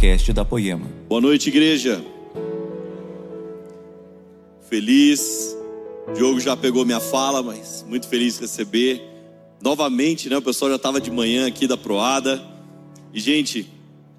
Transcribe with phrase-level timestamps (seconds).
[0.00, 0.90] podcast da Poema.
[1.10, 2.02] Boa noite, igreja.
[4.66, 5.54] Feliz.
[6.14, 9.02] Diogo já pegou minha fala, mas muito feliz de receber.
[9.62, 10.38] Novamente, né?
[10.38, 12.42] O pessoal já estava de manhã aqui da Proada.
[13.12, 13.70] E, gente,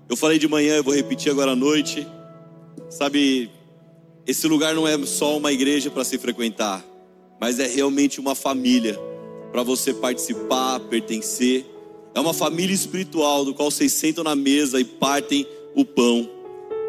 [0.07, 2.05] eu falei de manhã, eu vou repetir agora à noite.
[2.87, 3.49] Sabe,
[4.27, 6.85] esse lugar não é só uma igreja para se frequentar,
[7.39, 8.99] mas é realmente uma família
[9.51, 11.65] para você participar, pertencer.
[12.13, 16.29] É uma família espiritual do qual vocês sentam na mesa e partem o pão.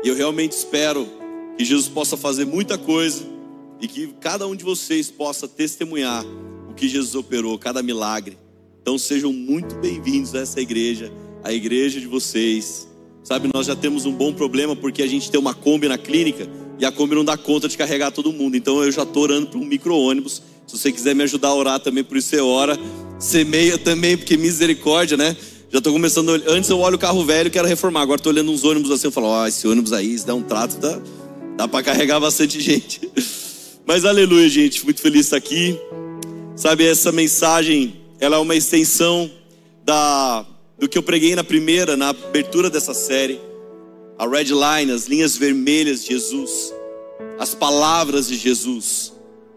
[0.05, 1.09] E eu realmente espero
[1.57, 3.25] que Jesus possa fazer muita coisa
[3.81, 6.25] e que cada um de vocês possa testemunhar
[6.69, 8.37] o que Jesus operou, cada milagre.
[8.81, 11.13] Então sejam muito bem-vindos a essa igreja,
[11.45, 12.89] a igreja de vocês.
[13.23, 16.49] Sabe, nós já temos um bom problema porque a gente tem uma Kombi na clínica
[16.79, 18.57] e a Kombi não dá conta de carregar todo mundo.
[18.57, 20.43] Então eu já estou orando para um micro-ônibus.
[20.67, 22.77] Se você quiser me ajudar a orar também, por isso você ora.
[23.21, 25.37] Semeia também, porque misericórdia, né?
[25.73, 26.29] Já estou começando.
[26.49, 28.03] Antes eu olho o carro velho quero reformar.
[28.03, 29.07] Agora estou olhando uns ônibus assim.
[29.07, 31.01] Eu falo, ó, oh, esse ônibus aí, se der um trato, dá,
[31.57, 33.10] dá para carregar bastante gente.
[33.87, 34.85] Mas aleluia, gente.
[34.85, 35.80] Muito feliz de estar aqui.
[36.55, 39.30] Sabe, essa mensagem, ela é uma extensão
[39.83, 40.45] da,
[40.79, 43.41] do que eu preguei na primeira, na abertura dessa série.
[44.18, 46.74] A red line, as linhas vermelhas de Jesus.
[47.39, 49.15] As palavras de Jesus.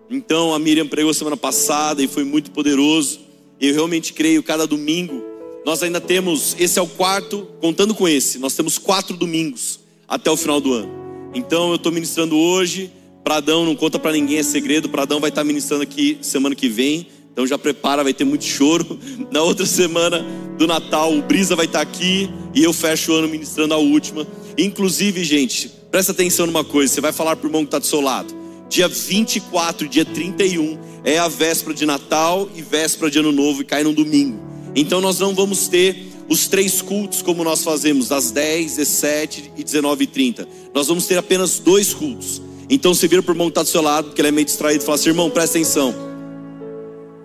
[0.10, 3.20] Então a Miriam pregou semana passada e foi muito poderoso.
[3.60, 5.35] Eu realmente creio, cada domingo,
[5.66, 10.30] nós ainda temos, esse é o quarto, contando com esse, nós temos quatro domingos até
[10.30, 10.90] o final do ano.
[11.34, 12.92] Então eu estou ministrando hoje,
[13.24, 16.70] Pradão não conta para ninguém, é segredo, Pradão vai estar tá ministrando aqui semana que
[16.70, 17.08] vem.
[17.34, 18.98] Então já prepara, vai ter muito choro.
[19.32, 20.24] Na outra semana
[20.58, 23.78] do Natal, o Brisa vai estar tá aqui e eu fecho o ano ministrando a
[23.78, 24.26] última.
[24.58, 28.00] Inclusive, gente, presta atenção numa coisa, você vai falar pro irmão que está do seu
[28.00, 28.32] lado.
[28.70, 33.66] Dia 24, dia 31 é a véspera de Natal e véspera de Ano Novo e
[33.66, 34.55] cai no domingo.
[34.76, 35.96] Então nós não vamos ter
[36.28, 40.48] os três cultos como nós fazemos, das 10, 17 e 19 e 30.
[40.74, 42.42] Nós vamos ter apenas dois cultos.
[42.70, 44.46] Então você vira para o irmão que está do seu lado, porque ele é meio
[44.46, 45.94] distraído, fala assim: irmão, presta atenção.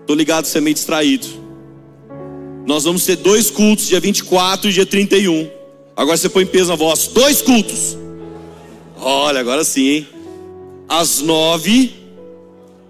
[0.01, 1.27] Estou ligado, você é meio distraído.
[2.65, 5.49] Nós vamos ter dois cultos, dia 24 e dia 31.
[5.95, 7.97] Agora você põe peso na voz: dois cultos.
[8.97, 10.07] Olha, agora sim, hein?
[10.91, 11.93] às nove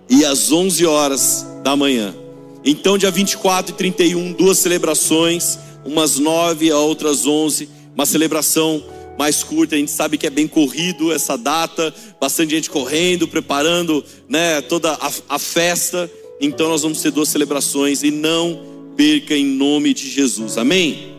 [0.10, 2.16] e às onze horas da manhã.
[2.64, 8.84] Então, dia 24 e 31, duas celebrações, umas nove e outras onze, uma celebração
[9.18, 9.76] mais curta.
[9.76, 14.94] A gente sabe que é bem corrido essa data, bastante gente correndo, preparando, né, toda
[14.94, 16.10] a, a festa.
[16.40, 20.58] Então, nós vamos ter duas celebrações e não perca em nome de Jesus.
[20.58, 21.14] Amém?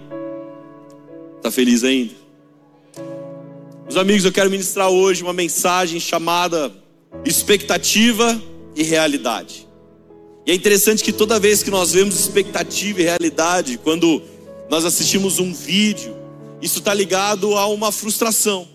[1.43, 2.23] Tá feliz ainda?
[3.83, 6.73] Meus amigos, eu quero ministrar hoje uma mensagem chamada
[7.25, 8.41] expectativa
[8.77, 9.72] e realidade.
[10.47, 14.23] E é interessante que toda vez que nós vemos expectativa e realidade, quando
[14.69, 16.17] nós assistimos um vídeo,
[16.61, 18.67] isso está ligado a uma frustração.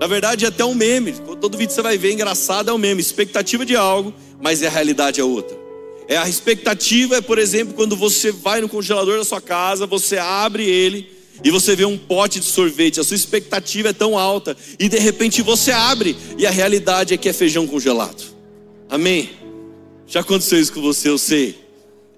[0.00, 1.14] Na verdade, é até um meme.
[1.40, 3.00] Todo vídeo você vai ver engraçado é um meme.
[3.00, 5.56] Expectativa de algo, mas a realidade é outra.
[6.06, 10.18] É a expectativa é, por exemplo, quando você vai no congelador da sua casa, você
[10.18, 11.10] abre ele
[11.44, 14.98] e você vê um pote de sorvete, a sua expectativa é tão alta, e de
[14.98, 18.24] repente você abre, e a realidade é que é feijão congelado.
[18.88, 19.30] Amém?
[20.08, 21.54] Já aconteceu isso com você, eu sei.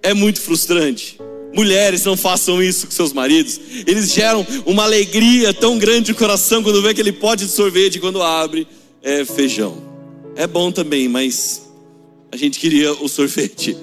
[0.01, 1.19] É muito frustrante.
[1.53, 3.61] Mulheres, não façam isso com seus maridos.
[3.85, 8.23] Eles geram uma alegria tão grande no coração quando vê aquele pote de sorvete, quando
[8.23, 8.69] abre,
[9.03, 9.83] é feijão.
[10.37, 11.69] É bom também, mas
[12.31, 13.77] a gente queria o sorvete.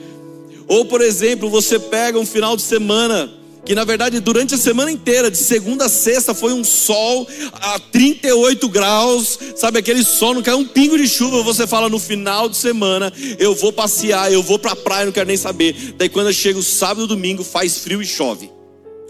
[0.69, 3.29] Ou, por exemplo, você pega um final de semana
[3.67, 7.77] que na verdade durante a semana inteira, de segunda a sexta, foi um sol a
[7.77, 11.43] 38 graus, sabe aquele sol, não caiu um pingo de chuva.
[11.43, 15.11] Você fala no final de semana, eu vou passear, eu vou para a praia, não
[15.11, 15.95] quero nem saber.
[15.97, 18.49] Daí quando chega o sábado e domingo, faz frio e chove.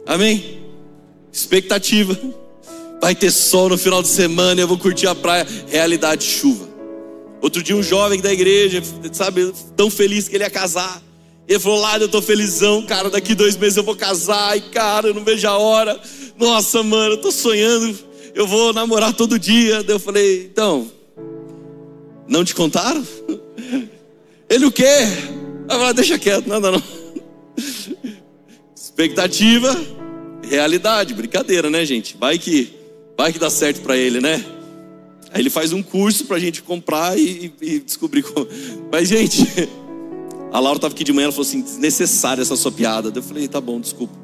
[0.08, 0.64] Amém?
[1.32, 2.20] Expectativa.
[3.00, 5.46] Vai ter sol no final de semana, eu vou curtir a praia.
[5.68, 6.68] Realidade, chuva.
[7.44, 8.82] Outro dia, um jovem da igreja,
[9.14, 11.07] sabe, tão feliz que ele ia casar.
[11.48, 15.08] Ele falou, lá eu tô felizão, cara, daqui dois meses eu vou casar, e cara,
[15.08, 16.00] eu não vejo a hora.
[16.38, 17.98] Nossa, mano, eu tô sonhando,
[18.36, 19.82] eu vou namorar todo dia.
[19.82, 20.92] Daí eu falei, então,
[22.28, 23.06] não te contaram?
[24.50, 24.84] Ele o quê?
[25.70, 26.84] Eu falei, deixa quieto, nada não.
[28.76, 29.76] Expectativa,
[30.44, 32.18] realidade, brincadeira, né, gente?
[32.18, 32.74] Vai que,
[33.18, 34.44] vai que dá certo para ele, né?
[35.32, 38.48] Aí ele faz um curso pra gente comprar e, e descobrir como.
[38.92, 39.44] Mas, gente.
[40.58, 43.12] A Laura estava aqui de manhã, ela falou assim: desnecessária essa sua piada.
[43.14, 44.16] Eu falei: tá bom, desculpa.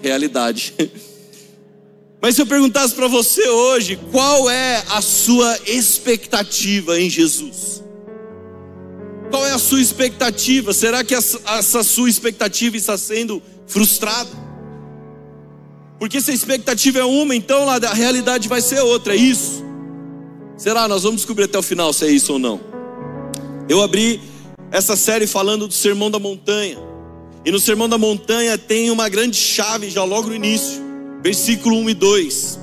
[0.00, 0.72] Realidade.
[2.22, 7.82] Mas se eu perguntasse para você hoje, qual é a sua expectativa em Jesus?
[9.32, 10.72] Qual é a sua expectativa?
[10.72, 14.30] Será que essa, sua expectativa está sendo frustrada?
[15.98, 19.64] Porque se a expectativa é uma, então lá a realidade vai ser outra, é isso.
[20.56, 20.86] Será?
[20.86, 22.60] Nós vamos descobrir até o final se é isso ou não.
[23.68, 24.37] Eu abri
[24.70, 26.78] essa série falando do Sermão da Montanha.
[27.44, 30.82] E no Sermão da Montanha tem uma grande chave já logo no início,
[31.22, 32.58] versículo 1 e 2.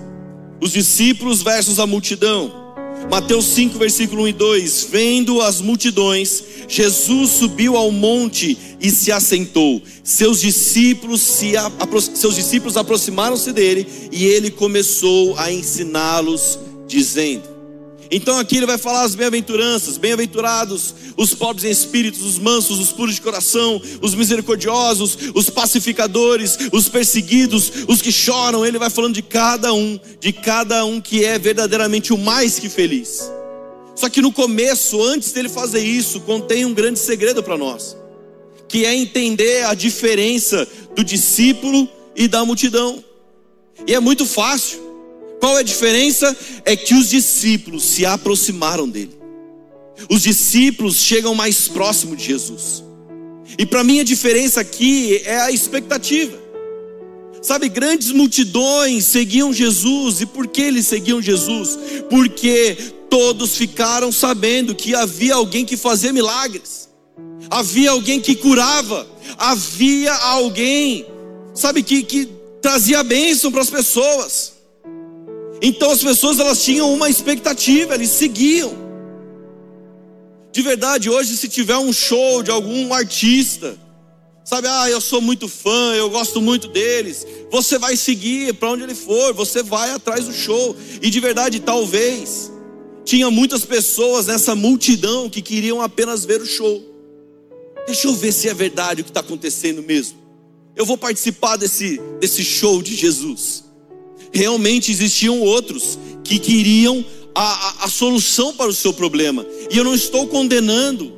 [0.61, 2.63] Os discípulos versus a multidão.
[3.09, 9.11] Mateus 5, versículo 1 e 2: Vendo as multidões, Jesus subiu ao monte e se
[9.11, 9.81] assentou.
[10.03, 11.53] Seus discípulos se
[12.13, 17.54] seus discípulos aproximaram-se dele e ele começou a ensiná-los dizendo:
[18.15, 22.91] então aqui ele vai falar as bem-aventuranças, bem-aventurados os pobres em espírito, os mansos, os
[22.91, 28.65] puros de coração, os misericordiosos, os pacificadores, os perseguidos, os que choram.
[28.65, 32.69] Ele vai falando de cada um, de cada um que é verdadeiramente o mais que
[32.69, 33.29] feliz.
[33.95, 37.97] Só que no começo, antes dele fazer isso, contém um grande segredo para nós,
[38.67, 40.65] que é entender a diferença
[40.95, 43.03] do discípulo e da multidão.
[43.85, 44.84] E é muito fácil.
[45.39, 46.35] Qual é a diferença?
[46.63, 49.15] É que os discípulos se aproximaram dele.
[50.09, 52.83] Os discípulos chegam mais próximo de Jesus.
[53.57, 56.45] E para mim a diferença aqui é a expectativa.
[57.41, 60.21] Sabe, grandes multidões seguiam Jesus.
[60.21, 61.77] E por que eles seguiam Jesus?
[62.09, 62.75] Porque
[63.09, 66.89] todos ficaram sabendo que havia alguém que fazia milagres.
[67.49, 69.07] Havia alguém que curava.
[69.37, 71.05] Havia alguém,
[71.53, 72.27] sabe, que, que
[72.61, 74.54] trazia bênção para as pessoas.
[75.67, 78.71] Então as pessoas elas tinham uma expectativa, eles seguiam.
[80.51, 83.75] De verdade, hoje se tiver um show de algum artista,
[84.43, 88.83] sabe, ah, eu sou muito fã, eu gosto muito deles, você vai seguir para onde
[88.83, 90.75] ele for, você vai atrás do show.
[91.01, 92.51] E de verdade, talvez
[93.03, 96.79] tinha muitas pessoas nessa multidão que queriam apenas ver o show.
[97.87, 100.19] Deixa eu ver se é verdade o que está acontecendo mesmo.
[100.75, 103.64] Eu vou participar desse, desse show de Jesus
[104.35, 107.03] realmente existiam outros que queriam
[107.33, 109.45] a, a, a, solução para o seu problema.
[109.71, 111.13] E eu não estou condenando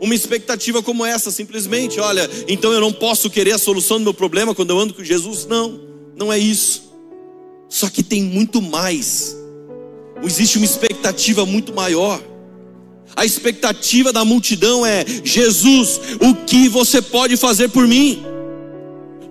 [0.00, 4.14] uma expectativa como essa, simplesmente, olha, então eu não posso querer a solução do meu
[4.14, 5.46] problema quando eu ando com Jesus.
[5.46, 5.80] Não,
[6.16, 6.90] não é isso.
[7.68, 9.36] Só que tem muito mais.
[10.22, 12.20] Existe uma expectativa muito maior.
[13.16, 18.22] A expectativa da multidão é: Jesus, o que você pode fazer por mim?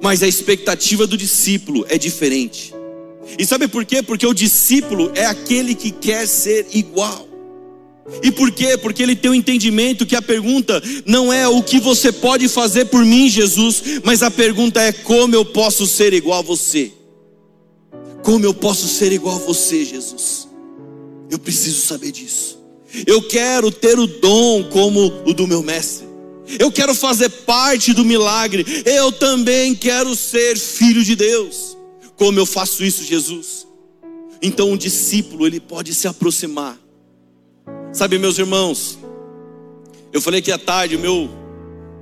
[0.01, 2.73] Mas a expectativa do discípulo é diferente.
[3.37, 4.01] E sabe por quê?
[4.01, 7.27] Porque o discípulo é aquele que quer ser igual.
[8.23, 8.77] E por quê?
[8.77, 12.47] Porque ele tem o um entendimento que a pergunta não é o que você pode
[12.47, 16.91] fazer por mim, Jesus, mas a pergunta é como eu posso ser igual a você.
[18.23, 20.47] Como eu posso ser igual a você, Jesus?
[21.29, 22.59] Eu preciso saber disso.
[23.05, 26.07] Eu quero ter o dom como o do meu mestre.
[26.57, 28.65] Eu quero fazer parte do milagre.
[28.85, 31.68] Eu também quero ser filho de Deus.
[32.19, 33.65] Como eu faço isso, Jesus?
[34.41, 36.77] Então, um discípulo, ele pode se aproximar.
[37.93, 38.99] Sabe, meus irmãos,
[40.11, 41.29] eu falei que à tarde, meu,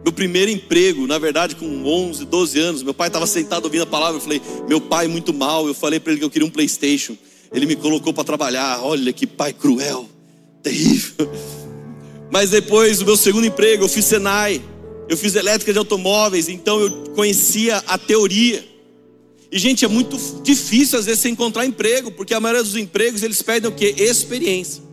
[0.03, 3.85] meu primeiro emprego, na verdade, com 11, 12 anos, meu pai estava sentado ouvindo a
[3.85, 4.17] palavra.
[4.17, 5.67] Eu falei, meu pai, muito mal.
[5.67, 7.15] Eu falei para ele que eu queria um PlayStation.
[7.53, 8.81] Ele me colocou para trabalhar.
[8.81, 10.09] Olha que pai cruel,
[10.63, 11.29] terrível.
[12.31, 14.63] Mas depois, o meu segundo emprego, eu fiz Senai.
[15.07, 18.76] Eu fiz elétrica de automóveis, então eu conhecia a teoria.
[19.51, 23.23] E gente, é muito difícil às vezes você encontrar emprego, porque a maioria dos empregos
[23.23, 23.85] eles pedem o que?
[23.85, 24.83] Experiência.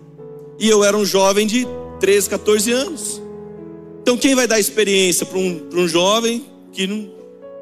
[0.58, 1.66] E eu era um jovem de
[2.00, 3.22] 13, 14 anos.
[4.02, 7.10] Então quem vai dar experiência para um, um jovem que não,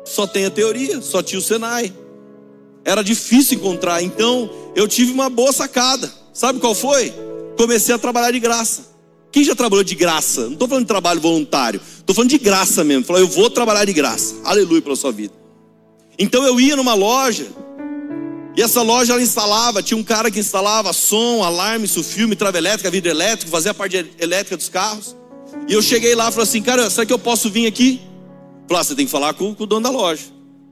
[0.05, 1.93] só tem a teoria, só tinha o Senai?
[2.85, 6.13] Era difícil encontrar, então eu tive uma boa sacada.
[6.33, 7.13] Sabe qual foi?
[7.57, 8.93] Comecei a trabalhar de graça.
[9.31, 10.43] Quem já trabalhou de graça?
[10.43, 13.05] Não estou falando de trabalho voluntário, estou falando de graça mesmo.
[13.05, 14.35] Falei, eu vou trabalhar de graça.
[14.45, 15.42] Aleluia pela sua vida.
[16.19, 17.47] Então eu ia numa loja,
[18.57, 22.91] e essa loja ela instalava, tinha um cara que instalava som, alarme, filme, trava elétrica,
[22.91, 25.17] vidro elétrico, fazia a parte elétrica dos carros.
[25.69, 28.01] E eu cheguei lá e falei assim, cara, será que eu posso vir aqui?
[28.69, 30.25] Falei, ah, você tem que falar com, com o dono da loja.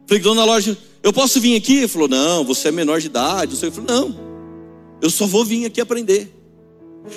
[0.06, 1.78] Falei, dono da loja, eu posso vir aqui?
[1.78, 3.56] Ele falou, não, você é menor de idade.
[3.62, 4.14] Eu falei, não,
[5.00, 6.30] eu só vou vir aqui aprender.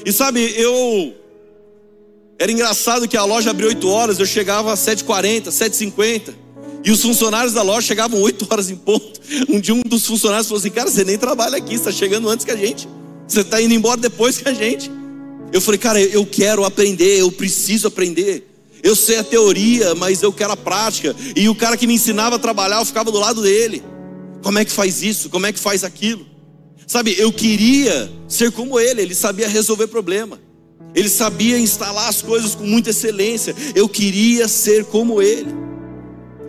[0.06, 1.14] E sabe, eu.
[2.40, 6.43] Era engraçado que a loja abriu 8 horas, eu chegava às 7h40, 7h50.
[6.84, 9.22] E os funcionários da loja chegavam 8 horas em ponto.
[9.50, 12.46] Um dia um dos funcionários falou assim: Cara, você nem trabalha aqui, está chegando antes
[12.46, 12.88] que a gente.
[13.28, 14.92] Você está indo embora depois que a gente.
[15.52, 18.50] Eu falei, cara, eu quero aprender, eu preciso aprender.
[18.82, 21.16] Eu sei a teoria, mas eu quero a prática.
[21.36, 23.84] E o cara que me ensinava a trabalhar, eu ficava do lado dele.
[24.42, 25.30] Como é que faz isso?
[25.30, 26.26] Como é que faz aquilo?
[26.86, 30.40] Sabe, eu queria ser como ele, ele sabia resolver problema.
[30.94, 33.56] Ele sabia instalar as coisas com muita excelência.
[33.74, 35.63] Eu queria ser como ele.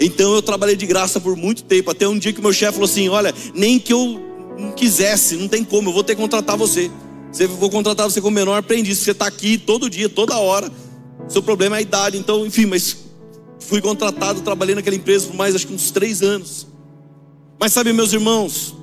[0.01, 2.89] Então eu trabalhei de graça por muito tempo, até um dia que meu chefe falou
[2.89, 4.21] assim: Olha, nem que eu
[4.77, 6.91] quisesse, não tem como, eu vou ter que contratar você.
[7.33, 8.99] Você vou contratar você como menor aprendiz.
[8.99, 10.71] Você está aqui todo dia, toda hora.
[11.29, 12.97] Seu problema é a idade, então, enfim, mas
[13.59, 16.67] fui contratado, trabalhei naquela empresa por mais acho que uns três anos.
[17.59, 18.75] Mas sabe, meus irmãos,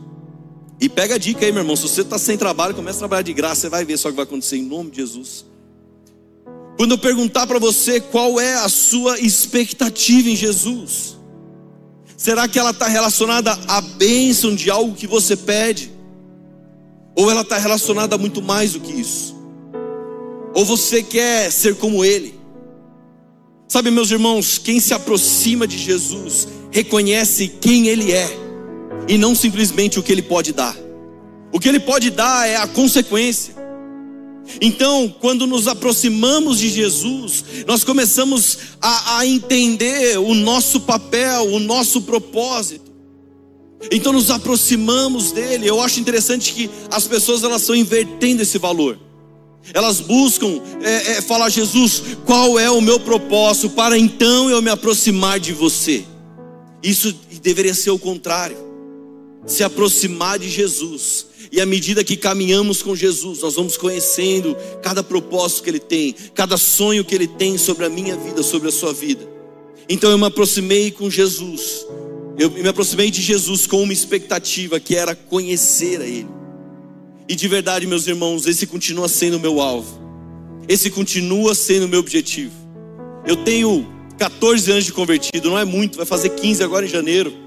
[0.82, 1.75] e pega a dica aí, meu irmão.
[1.75, 4.12] Se você está sem trabalho, começa a trabalhar de graça, você vai ver só o
[4.12, 5.46] que vai acontecer em nome de Jesus.
[6.77, 11.17] Quando eu perguntar para você qual é a sua expectativa em Jesus,
[12.17, 15.91] será que ela está relacionada à bênção de algo que você pede?
[17.15, 19.35] Ou ela está relacionada a muito mais do que isso?
[20.53, 22.39] Ou você quer ser como Ele?
[23.67, 28.29] Sabe, meus irmãos, quem se aproxima de Jesus reconhece quem Ele é
[29.07, 30.75] e não simplesmente o que Ele pode dar.
[31.53, 33.53] O que Ele pode dar é a consequência.
[34.60, 41.60] Então, quando nos aproximamos de Jesus, nós começamos a, a entender o nosso papel, o
[41.60, 42.91] nosso propósito.
[43.91, 45.67] Então, nos aproximamos dele.
[45.67, 49.00] Eu acho interessante que as pessoas elas estão invertendo esse valor.
[49.74, 54.70] Elas buscam é, é, falar, Jesus, qual é o meu propósito para então eu me
[54.70, 56.03] aproximar de você?
[56.81, 58.58] Isso deveria ser o contrário.
[59.46, 65.03] Se aproximar de Jesus e à medida que caminhamos com Jesus, nós vamos conhecendo cada
[65.03, 68.72] propósito que Ele tem, cada sonho que Ele tem sobre a minha vida, sobre a
[68.72, 69.27] sua vida.
[69.89, 71.86] Então eu me aproximei com Jesus,
[72.39, 76.29] eu me aproximei de Jesus com uma expectativa que era conhecer a Ele.
[77.27, 80.00] E de verdade, meus irmãos, esse continua sendo o meu alvo,
[80.70, 82.53] esse continua sendo o meu objetivo.
[83.27, 83.86] Eu tenho
[84.17, 87.40] 14 anos de convertido, não é muito, vai fazer 15 agora em janeiro.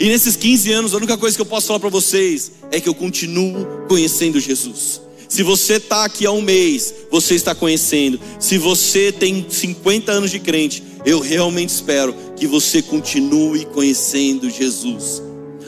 [0.00, 2.88] E nesses 15 anos, a única coisa que eu posso falar para vocês é que
[2.88, 5.00] eu continuo conhecendo Jesus.
[5.28, 8.20] Se você está aqui há um mês, você está conhecendo.
[8.38, 15.22] Se você tem 50 anos de crente, eu realmente espero que você continue conhecendo Jesus.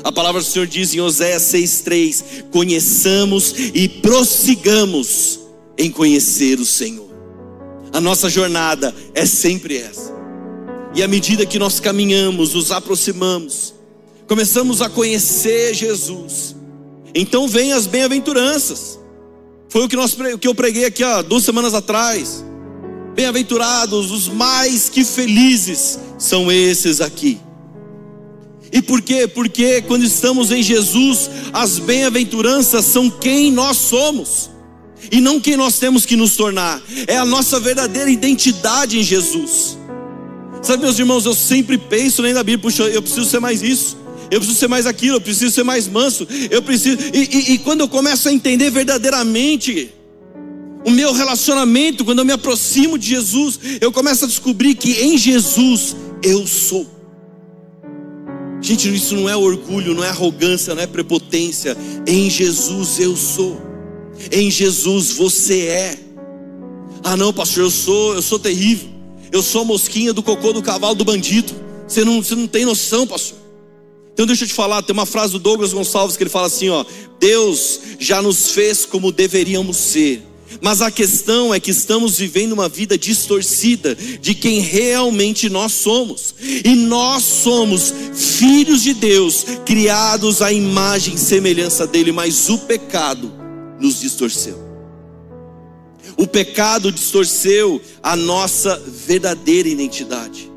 [0.04, 5.40] A palavra do Senhor diz em Oséias 6,3: Conheçamos e prossigamos
[5.76, 7.10] em conhecer o Senhor.
[7.92, 10.14] A nossa jornada é sempre essa.
[10.94, 13.74] E à medida que nós caminhamos, nos aproximamos,
[14.26, 16.54] começamos a conhecer Jesus.
[17.14, 18.98] Então vem as bem-aventuranças.
[19.68, 22.44] Foi o que, nós, o que eu preguei aqui há duas semanas atrás.
[23.14, 27.40] Bem-aventurados, os mais que felizes são esses aqui.
[28.72, 29.26] E por quê?
[29.26, 34.50] Porque quando estamos em Jesus, as bem-aventuranças são quem nós somos,
[35.10, 39.78] e não quem nós temos que nos tornar, é a nossa verdadeira identidade em Jesus.
[40.60, 43.96] Sabe, meus irmãos, eu sempre penso nem na Bíblia, puxa, eu preciso ser mais isso
[44.30, 46.98] eu preciso ser mais aquilo, eu preciso ser mais manso, eu preciso.
[47.12, 49.92] E, e, e quando eu começo a entender verdadeiramente
[50.84, 55.18] o meu relacionamento, quando eu me aproximo de Jesus, eu começo a descobrir que em
[55.18, 56.86] Jesus eu sou.
[58.60, 61.76] Gente, isso não é orgulho, não é arrogância, não é prepotência.
[62.06, 63.60] Em Jesus eu sou.
[64.32, 65.98] Em Jesus você é.
[67.04, 68.88] Ah, não, pastor, eu sou, eu sou terrível.
[69.30, 71.52] Eu sou a mosquinha do cocô do cavalo do bandido.
[71.86, 73.38] Você não, você não tem noção, pastor.
[74.16, 76.70] Então deixa eu te falar, tem uma frase do Douglas Gonçalves que ele fala assim,
[76.70, 76.86] ó:
[77.20, 80.22] Deus já nos fez como deveríamos ser.
[80.62, 86.34] Mas a questão é que estamos vivendo uma vida distorcida de quem realmente nós somos.
[86.40, 93.30] E nós somos filhos de Deus, criados à imagem e semelhança dele, mas o pecado
[93.78, 94.58] nos distorceu.
[96.16, 100.55] O pecado distorceu a nossa verdadeira identidade.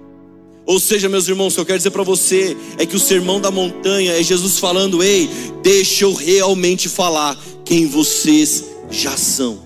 [0.69, 3.41] Ou seja, meus irmãos, o que eu quero dizer para você é que o sermão
[3.41, 5.27] da montanha é Jesus falando: ei,
[5.63, 7.35] deixa eu realmente falar
[7.65, 9.63] quem vocês já são.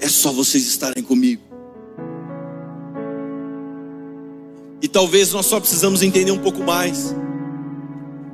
[0.00, 1.40] É só vocês estarem comigo.
[4.82, 7.14] E talvez nós só precisamos entender um pouco mais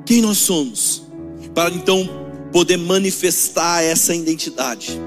[0.07, 1.03] quem nós somos,
[1.53, 2.09] para então
[2.51, 4.99] poder manifestar essa identidade.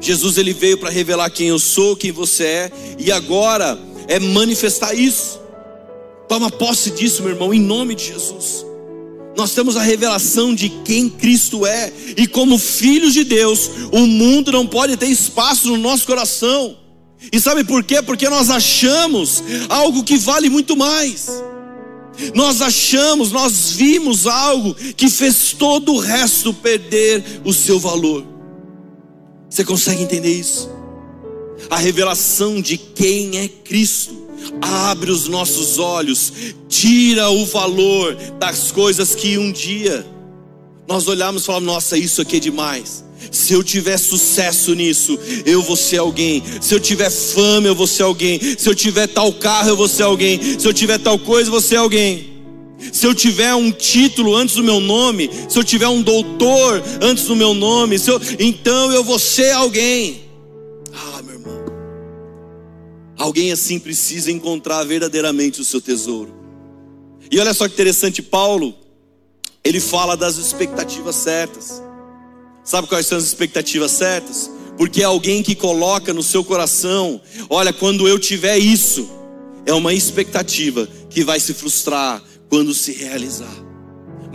[0.00, 3.78] Jesus ele veio para revelar quem eu sou, quem você é, e agora
[4.08, 5.45] é manifestar isso.
[6.28, 8.64] Toma posse disso, meu irmão, em nome de Jesus.
[9.36, 14.50] Nós temos a revelação de quem Cristo é, e como filhos de Deus, o mundo
[14.50, 16.76] não pode ter espaço no nosso coração.
[17.30, 18.00] E sabe por quê?
[18.00, 21.28] Porque nós achamos algo que vale muito mais.
[22.34, 28.26] Nós achamos, nós vimos algo que fez todo o resto perder o seu valor.
[29.50, 30.70] Você consegue entender isso?
[31.68, 34.25] A revelação de quem é Cristo
[34.60, 36.32] abre os nossos olhos,
[36.68, 40.06] tira o valor das coisas que um dia
[40.86, 43.04] nós olhamos e falamos: nossa, isso aqui é demais.
[43.30, 46.42] Se eu tiver sucesso nisso, eu vou ser alguém.
[46.60, 48.40] Se eu tiver fama, eu vou ser alguém.
[48.56, 50.40] Se eu tiver tal carro, eu vou ser alguém.
[50.58, 52.36] Se eu tiver tal coisa, eu vou ser alguém.
[52.92, 57.24] Se eu tiver um título antes do meu nome, se eu tiver um doutor antes
[57.24, 60.25] do meu nome, eu, então eu vou ser alguém.
[63.26, 66.32] Alguém assim precisa encontrar verdadeiramente o seu tesouro.
[67.28, 68.72] E olha só que interessante, Paulo,
[69.64, 71.82] ele fala das expectativas certas.
[72.62, 74.48] Sabe quais são as expectativas certas?
[74.78, 79.10] Porque é alguém que coloca no seu coração: olha, quando eu tiver isso,
[79.66, 83.65] é uma expectativa que vai se frustrar quando se realizar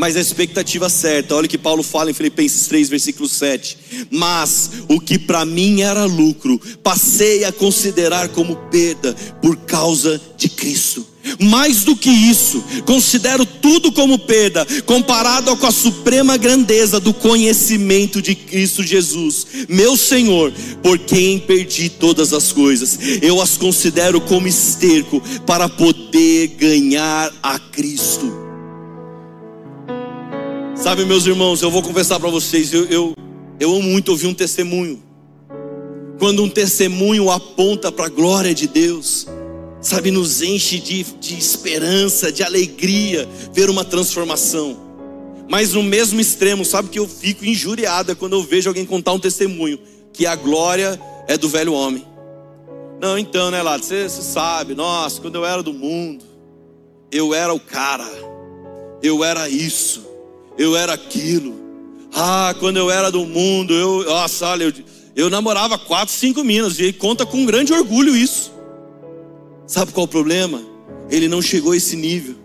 [0.01, 1.35] mas a expectativa certa.
[1.35, 3.77] Olha o que Paulo fala em Filipenses 3, versículo 7.
[4.09, 10.49] Mas o que para mim era lucro, passei a considerar como perda por causa de
[10.49, 11.05] Cristo.
[11.39, 18.23] Mais do que isso, considero tudo como perda, comparado com a suprema grandeza do conhecimento
[18.23, 22.97] de Cristo Jesus, meu Senhor, por quem perdi todas as coisas.
[23.21, 28.50] Eu as considero como esterco para poder ganhar a Cristo
[30.81, 33.13] Sabe, meus irmãos, eu vou confessar para vocês, eu, eu,
[33.59, 35.01] eu amo muito ouvir um testemunho.
[36.17, 39.27] Quando um testemunho aponta para a glória de Deus,
[39.79, 44.75] sabe, nos enche de, de esperança, de alegria, ver uma transformação.
[45.47, 49.19] Mas no mesmo extremo, sabe que eu fico injuriada quando eu vejo alguém contar um
[49.19, 49.77] testemunho
[50.11, 52.03] que a glória é do velho homem.
[52.99, 56.25] Não, então, né, Lado, você, você sabe, nossa, quando eu era do mundo,
[57.11, 58.09] eu era o cara,
[59.03, 60.09] eu era isso
[60.61, 61.59] eu era aquilo.
[62.13, 64.73] Ah, quando eu era do mundo, eu, nossa, olha, eu,
[65.15, 68.51] eu namorava quatro, cinco minas, e ele conta com grande orgulho isso.
[69.65, 70.61] Sabe qual é o problema?
[71.09, 72.35] Ele não chegou a esse nível.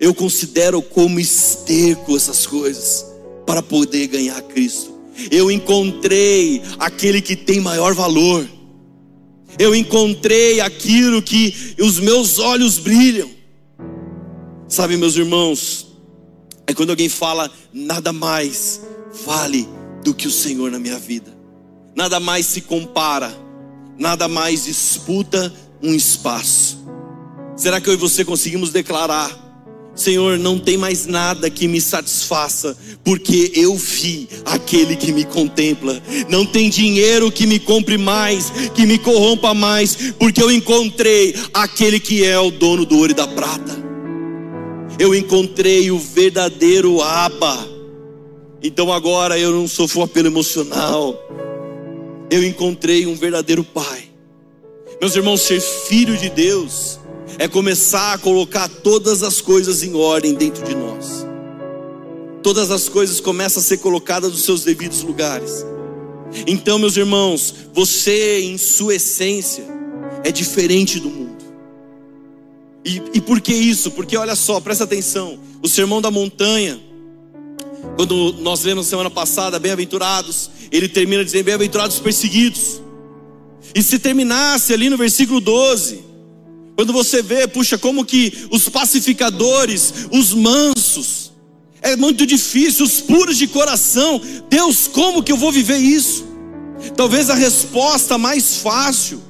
[0.00, 3.04] Eu considero como esterco essas coisas
[3.44, 4.92] para poder ganhar Cristo.
[5.30, 8.48] Eu encontrei aquele que tem maior valor.
[9.58, 13.28] Eu encontrei aquilo que os meus olhos brilham.
[14.68, 15.87] Sabe, meus irmãos,
[16.68, 18.82] é quando alguém fala, nada mais
[19.24, 19.66] vale
[20.04, 21.34] do que o Senhor na minha vida,
[21.96, 23.34] nada mais se compara,
[23.98, 25.50] nada mais disputa
[25.82, 26.84] um espaço.
[27.56, 29.46] Será que eu e você conseguimos declarar?
[29.94, 36.00] Senhor, não tem mais nada que me satisfaça, porque eu vi aquele que me contempla.
[36.28, 41.98] Não tem dinheiro que me compre mais, que me corrompa mais, porque eu encontrei aquele
[41.98, 43.87] que é o dono do ouro e da prata
[44.98, 47.68] eu encontrei o verdadeiro Abba.
[48.62, 51.14] Então agora eu não sofro apelo emocional.
[52.30, 54.04] Eu encontrei um verdadeiro Pai.
[55.00, 56.98] Meus irmãos, ser filho de Deus
[57.38, 61.24] é começar a colocar todas as coisas em ordem dentro de nós.
[62.42, 65.64] Todas as coisas começam a ser colocadas nos seus devidos lugares.
[66.46, 69.64] Então, meus irmãos, você em sua essência
[70.24, 71.27] é diferente do mundo.
[72.88, 73.90] E, e por que isso?
[73.90, 75.38] Porque olha só, presta atenção.
[75.62, 76.80] O sermão da montanha,
[77.96, 82.80] quando nós lemos semana passada, bem-aventurados, ele termina dizendo: bem-aventurados perseguidos.
[83.74, 86.02] E se terminasse ali no versículo 12,
[86.76, 91.30] quando você vê, puxa, como que os pacificadores, os mansos,
[91.82, 96.26] é muito difícil, os puros de coração, Deus, como que eu vou viver isso?
[96.96, 99.27] Talvez a resposta mais fácil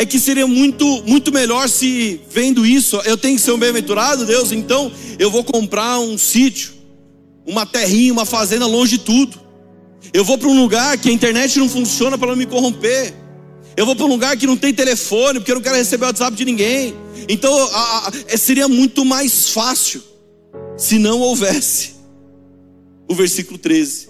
[0.00, 4.24] é que seria muito, muito melhor se vendo isso, eu tenho que ser um bem-aventurado,
[4.24, 6.72] Deus, então eu vou comprar um sítio,
[7.46, 9.38] uma terrinha, uma fazenda longe de tudo.
[10.10, 13.12] Eu vou para um lugar que a internet não funciona para não me corromper.
[13.76, 16.08] Eu vou para um lugar que não tem telefone, porque eu não quero receber o
[16.08, 16.94] WhatsApp de ninguém.
[17.28, 20.02] Então a, a, é, seria muito mais fácil
[20.78, 21.96] se não houvesse
[23.06, 24.08] o versículo 13.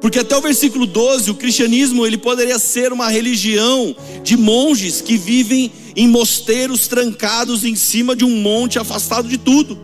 [0.00, 5.16] Porque até o versículo 12, o cristianismo ele poderia ser uma religião de monges que
[5.16, 9.78] vivem em mosteiros trancados em cima de um monte afastado de tudo.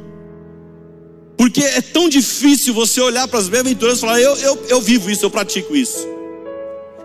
[1.37, 5.11] Porque é tão difícil você olhar para as bem-aventuranças e falar, eu, eu, eu vivo
[5.11, 6.07] isso, eu pratico isso.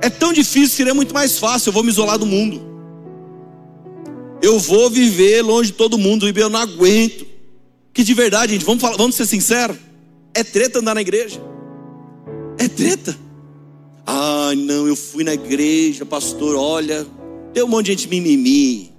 [0.02, 2.62] É tão difícil, seria muito mais fácil, eu vou me isolar do mundo.
[4.42, 7.26] Eu vou viver longe de todo mundo, eu não aguento.
[7.94, 9.78] Que de verdade, gente, vamos, falar, vamos ser sinceros,
[10.34, 11.42] é treta andar na igreja.
[12.58, 13.18] É treta.
[14.06, 17.06] Ah, não, eu fui na igreja, pastor, olha,
[17.54, 18.92] tem um monte de gente mimimi.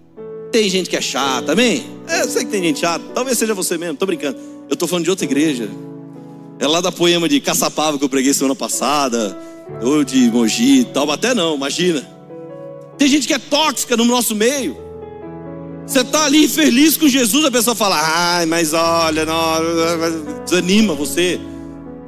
[0.53, 1.85] Tem gente que é chata, amém?
[2.07, 4.39] É, eu sei que tem gente chata, talvez seja você mesmo, tô brincando.
[4.69, 5.69] Eu tô falando de outra igreja.
[6.59, 9.39] É lá da poema de Caçapava que eu preguei semana passada,
[9.83, 12.07] ou de Mogi e tal, até não, imagina.
[12.99, 14.77] Tem gente que é tóxica no nosso meio.
[15.87, 21.41] Você está ali feliz com Jesus, a pessoa fala, ai, mas olha, não, desanima você.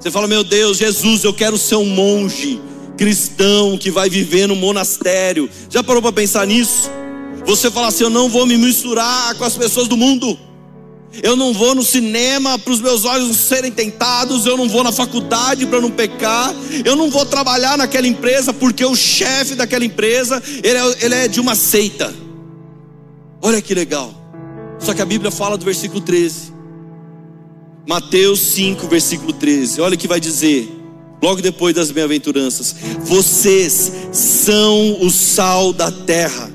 [0.00, 2.58] Você fala, meu Deus, Jesus, eu quero ser um monge
[2.96, 5.48] cristão que vai viver no monastério.
[5.68, 6.90] Já parou para pensar nisso?
[7.44, 10.38] Você fala assim: eu não vou me misturar com as pessoas do mundo.
[11.22, 14.92] Eu não vou no cinema para os meus olhos serem tentados, eu não vou na
[14.92, 20.40] faculdade para não pecar, eu não vou trabalhar naquela empresa porque o chefe daquela empresa
[20.62, 22.14] ele é, ele é de uma seita.
[23.42, 24.14] Olha que legal.
[24.78, 26.59] Só que a Bíblia fala do versículo 13.
[27.86, 29.80] Mateus 5, versículo 13.
[29.80, 30.68] Olha o que vai dizer,
[31.22, 36.50] logo depois das bem-aventuranças: Vocês são o sal da terra.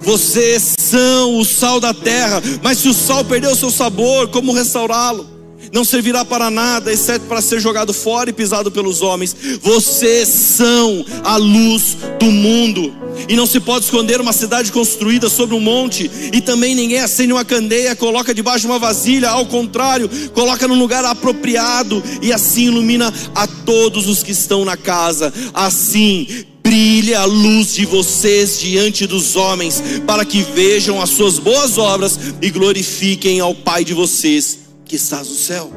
[0.00, 4.52] Vocês são o sal da terra, mas se o sal perdeu o seu sabor, como
[4.52, 5.33] restaurá-lo?
[5.74, 9.34] Não servirá para nada, exceto para ser jogado fora e pisado pelos homens.
[9.60, 12.94] Vocês são a luz do mundo.
[13.28, 17.32] E não se pode esconder uma cidade construída sobre um monte, e também ninguém acende
[17.32, 22.66] uma candeia, coloca debaixo de uma vasilha, ao contrário, coloca num lugar apropriado, e assim
[22.66, 25.34] ilumina a todos os que estão na casa.
[25.52, 31.78] Assim, brilhe a luz de vocês diante dos homens, para que vejam as suas boas
[31.78, 35.70] obras e glorifiquem ao Pai de vocês que estás no céu.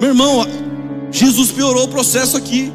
[0.00, 0.46] Meu irmão,
[1.10, 2.72] Jesus piorou o processo aqui,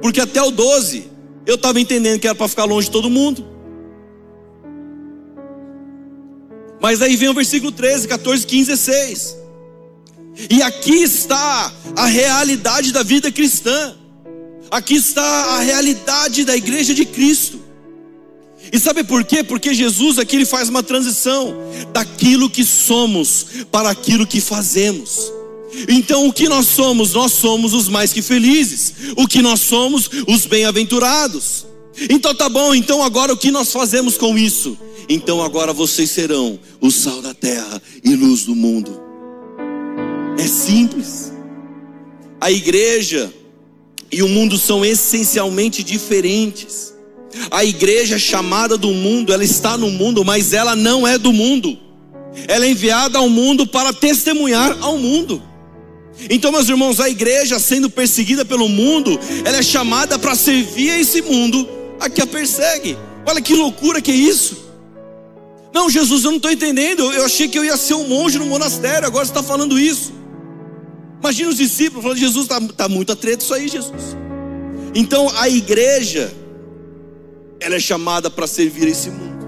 [0.00, 1.10] porque até o 12
[1.46, 3.44] eu estava entendendo que era para ficar longe de todo mundo.
[6.80, 9.36] Mas aí vem o versículo 13, 14, 15, 16.
[10.50, 13.94] E aqui está a realidade da vida cristã.
[14.70, 17.61] Aqui está a realidade da igreja de Cristo.
[18.72, 19.44] E sabe por quê?
[19.44, 21.54] Porque Jesus aqui ele faz uma transição
[21.92, 25.30] daquilo que somos para aquilo que fazemos.
[25.88, 27.12] Então, o que nós somos?
[27.12, 28.94] Nós somos os mais que felizes.
[29.16, 30.08] O que nós somos?
[30.26, 31.66] Os bem-aventurados.
[32.08, 32.74] Então, tá bom.
[32.74, 34.78] Então, agora o que nós fazemos com isso?
[35.08, 39.00] Então, agora vocês serão o sal da terra e luz do mundo.
[40.38, 41.32] É simples.
[42.40, 43.32] A igreja
[44.10, 46.91] e o mundo são essencialmente diferentes.
[47.50, 51.78] A igreja chamada do mundo, ela está no mundo, mas ela não é do mundo.
[52.48, 55.42] Ela é enviada ao mundo para testemunhar ao mundo.
[56.30, 60.98] Então, meus irmãos, a igreja sendo perseguida pelo mundo, ela é chamada para servir a
[60.98, 61.68] esse mundo
[61.98, 62.96] a que a persegue.
[63.26, 64.62] Olha que loucura que é isso.
[65.72, 67.10] Não, Jesus, eu não estou entendendo.
[67.12, 70.12] Eu achei que eu ia ser um monge no monastério, agora você está falando isso.
[71.20, 74.16] Imagina os discípulos falando: Jesus, está tá muito atrito isso aí, Jesus.
[74.94, 76.32] Então a igreja,
[77.62, 79.46] ela é chamada para servir esse mundo.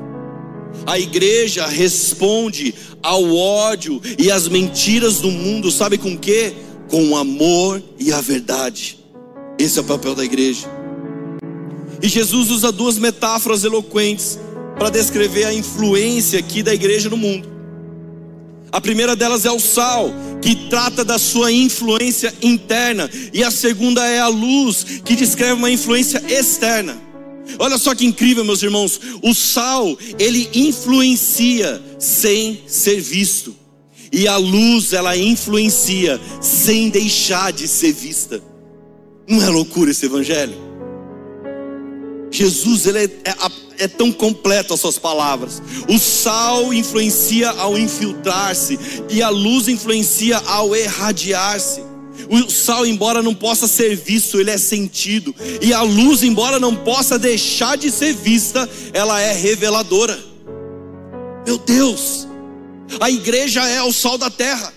[0.87, 6.53] A igreja responde ao ódio e às mentiras do mundo, sabe com que?
[6.88, 8.98] Com o amor e a verdade.
[9.59, 10.68] Esse é o papel da igreja.
[12.03, 14.38] E Jesus usa duas metáforas eloquentes
[14.79, 17.48] para descrever a influência aqui da igreja no mundo.
[18.70, 20.11] A primeira delas é o sal,
[20.42, 25.70] que trata da sua influência interna, e a segunda é a luz, que descreve uma
[25.70, 27.03] influência externa.
[27.59, 29.00] Olha só que incrível, meus irmãos.
[29.22, 33.54] O sal, ele influencia sem ser visto.
[34.12, 38.42] E a luz, ela influencia sem deixar de ser vista.
[39.28, 40.54] Não é loucura esse evangelho?
[42.30, 45.62] Jesus, ele é, é, é tão completo as suas palavras.
[45.88, 48.78] O sal influencia ao infiltrar-se,
[49.09, 51.93] e a luz influencia ao irradiar-se.
[52.31, 55.35] O sal, embora não possa ser visto, ele é sentido.
[55.61, 60.18] E a luz, embora não possa deixar de ser vista, ela é reveladora.
[61.46, 62.27] Meu Deus,
[63.00, 64.72] a igreja é o sal da terra.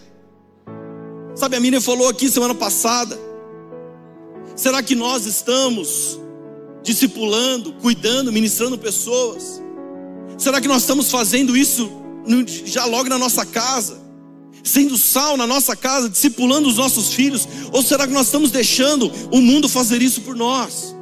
[1.36, 3.18] Sabe, a Miriam falou aqui semana passada.
[4.56, 6.20] Será que nós estamos
[6.82, 9.62] discipulando, cuidando, ministrando pessoas?
[10.38, 11.92] Será que nós estamos fazendo isso
[12.66, 14.07] já logo na nossa casa?
[14.68, 17.48] Sendo sal na nossa casa, discipulando os nossos filhos?
[17.72, 20.94] Ou será que nós estamos deixando o mundo fazer isso por nós?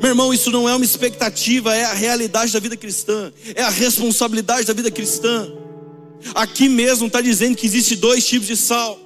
[0.00, 3.70] Meu irmão, isso não é uma expectativa, é a realidade da vida cristã, é a
[3.70, 5.52] responsabilidade da vida cristã.
[6.34, 8.98] Aqui mesmo está dizendo que existe dois tipos de sal.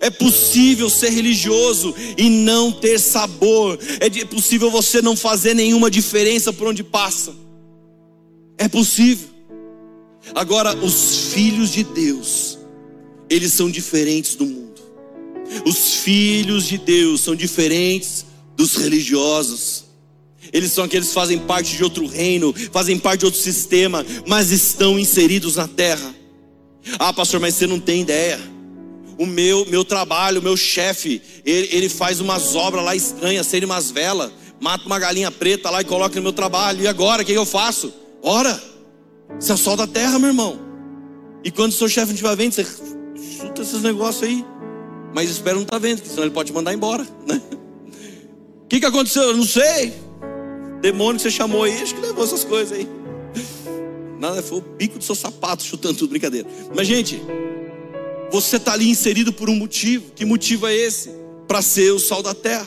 [0.00, 3.78] É possível ser religioso e não ter sabor.
[4.00, 7.32] É possível você não fazer nenhuma diferença por onde passa.
[8.58, 9.28] É possível.
[10.34, 12.47] Agora, os filhos de Deus,
[13.28, 14.82] eles são diferentes do mundo.
[15.64, 19.84] Os filhos de Deus são diferentes dos religiosos.
[20.52, 24.50] Eles são aqueles que fazem parte de outro reino, fazem parte de outro sistema, mas
[24.50, 26.14] estão inseridos na terra.
[26.98, 28.38] Ah, pastor, mas você não tem ideia
[29.18, 33.66] o meu, meu trabalho, o meu chefe, ele, ele faz umas obras lá estranhas, acende
[33.66, 36.82] umas velas, mata uma galinha preta lá e coloca no meu trabalho.
[36.82, 37.92] E agora, o que eu faço?
[38.22, 38.62] Ora,
[39.38, 40.60] você é o sol da terra, meu irmão.
[41.42, 42.64] E quando o seu chefe não estiver vendo, você
[43.62, 44.44] esses negócios aí.
[45.14, 47.40] Mas espero não estar tá vendo, senão ele pode te mandar embora, né?
[48.64, 49.22] O que, que aconteceu?
[49.22, 49.94] Eu não sei.
[50.82, 52.88] Demônio que você chamou aí, acho que levou essas coisas aí.
[54.18, 56.46] Nada, foi o bico do seu sapato chutando tudo, brincadeira.
[56.74, 57.22] Mas, gente,
[58.30, 60.12] você está ali inserido por um motivo.
[60.14, 61.10] Que motivo é esse?
[61.46, 62.66] Para ser o sal da terra.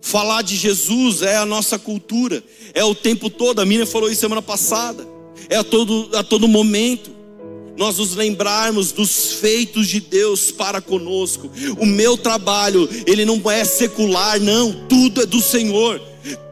[0.00, 3.60] Falar de Jesus é a nossa cultura, é o tempo todo.
[3.60, 5.06] A Miriam falou isso semana passada.
[5.48, 7.15] É a todo, a todo momento.
[7.76, 11.50] Nós nos lembrarmos dos feitos de Deus para conosco.
[11.78, 16.00] O meu trabalho, ele não é secular, não, tudo é do Senhor.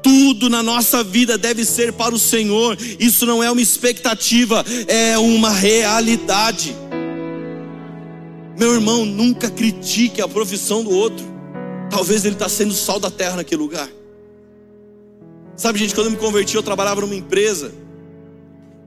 [0.02, 2.76] Tudo na nossa vida deve ser para o Senhor.
[3.00, 6.76] Isso não é uma expectativa, é uma realidade.
[8.58, 11.24] Meu irmão, nunca critique a profissão do outro.
[11.90, 13.88] Talvez ele está sendo sal da terra naquele lugar.
[15.56, 17.83] Sabe, gente, quando eu me converti, eu trabalhava numa empresa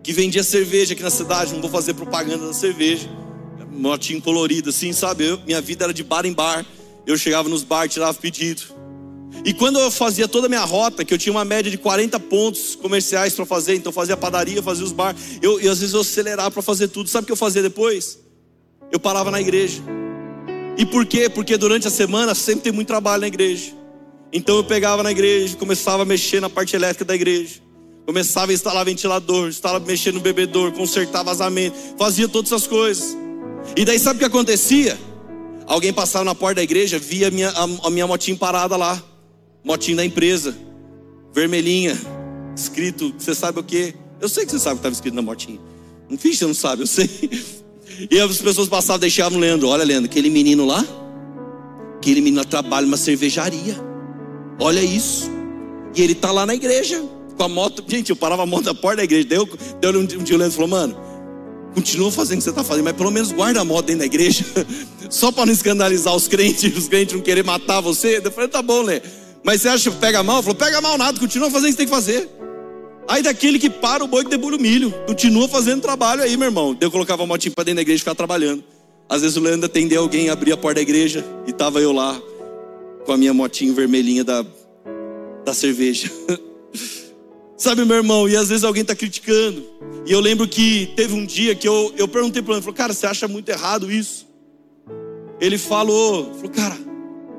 [0.07, 1.51] que vendia cerveja aqui na cidade.
[1.51, 3.09] Não vou fazer propaganda da cerveja.
[3.69, 5.25] Motinho colorido, assim, sabe?
[5.25, 6.65] Eu, minha vida era de bar em bar.
[7.05, 8.61] Eu chegava nos bar, tirava pedido.
[9.43, 12.17] E quando eu fazia toda a minha rota, que eu tinha uma média de 40
[12.21, 15.93] pontos comerciais para fazer, então eu fazia padaria, fazia os bar, eu, e às vezes
[15.93, 17.09] eu acelerava para fazer tudo.
[17.09, 18.17] Sabe o que eu fazia depois?
[18.89, 19.81] Eu parava na igreja.
[20.77, 21.27] E por quê?
[21.27, 23.73] Porque durante a semana sempre tem muito trabalho na igreja.
[24.31, 27.66] Então eu pegava na igreja, começava a mexer na parte elétrica da igreja.
[28.07, 33.17] Começava a instalar ventilador, instalava, mexer no bebedor, consertar vazamento, fazia todas essas coisas.
[33.75, 34.97] E daí sabe o que acontecia?
[35.65, 39.03] Alguém passava na porta da igreja, via a minha, a, a minha motinha parada lá.
[39.61, 40.55] Motinho da empresa,
[41.33, 41.99] vermelhinha,
[42.55, 43.93] escrito, você sabe o que?
[44.21, 45.59] Eu sei que você sabe o que estava escrito na motinha.
[46.09, 47.09] Não fiz, você não sabe, eu sei.
[48.11, 49.69] E as pessoas passavam, deixavam Leandro.
[49.69, 50.85] Olha, Leandro, aquele menino lá,
[51.95, 53.75] aquele menino trabalha numa cervejaria.
[54.59, 55.27] Olha isso.
[55.95, 57.03] E ele tá lá na igreja,
[57.37, 57.83] com a moto.
[57.87, 59.27] Gente, eu parava a moto na porta da igreja.
[59.27, 59.47] Deu,
[59.79, 60.97] deu um, um dia o Leandro falou, mano,
[61.73, 64.05] continua fazendo o que você está fazendo, mas pelo menos guarda a moto dentro da
[64.05, 64.43] igreja.
[65.09, 68.19] Só para não escandalizar os crentes, os crentes não querer matar você.
[68.23, 69.01] Eu falei, tá bom, Lê.
[69.43, 70.41] Mas você acha que pega mal?
[70.41, 72.29] Falou, pega mal nada, continua fazendo o que você tem que fazer.
[73.07, 74.91] Aí daquele que para o boi que debulha o milho.
[75.05, 76.75] Continua fazendo trabalho aí, meu irmão.
[76.81, 78.63] Eu colocava a motinha para dentro da igreja e ficava trabalhando.
[79.07, 82.19] Às vezes o Leandro atendeu alguém, abria a porta da igreja e tava eu lá
[83.05, 84.45] com a minha motinha vermelhinha da,
[85.45, 86.11] da cerveja.
[87.57, 89.65] Sabe, meu irmão, e às vezes alguém está criticando.
[90.05, 92.93] E eu lembro que teve um dia que eu, eu perguntei para ele, falou, cara,
[92.93, 94.27] você acha muito errado isso?
[95.41, 96.77] Ele falou, falou, cara,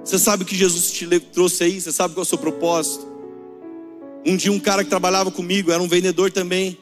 [0.03, 1.81] você sabe que Jesus te trouxe aí?
[1.81, 3.07] Você sabe qual é o seu propósito?
[4.27, 6.77] Um dia um cara que trabalhava comigo, era um vendedor também.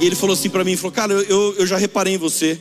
[0.00, 2.58] E ele falou assim para mim, falou, cara, eu, eu já reparei em você.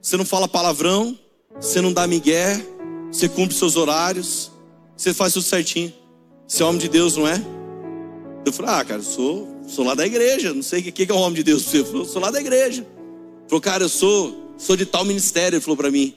[0.00, 1.18] Você não fala palavrão,
[1.60, 2.64] você não dá migué,
[3.10, 4.52] você cumpre seus horários,
[4.96, 5.92] você faz tudo certinho.
[6.46, 7.57] Você é homem de Deus, não é?
[8.48, 11.14] Eu falei, ah, cara, sou, sou lá da igreja, não sei o que, que é
[11.14, 11.72] o homem de Deus.
[11.72, 12.80] Eu falei, sou lá da igreja.
[12.82, 16.14] Ele falou, cara, eu sou, sou de tal ministério, ele falou para mim.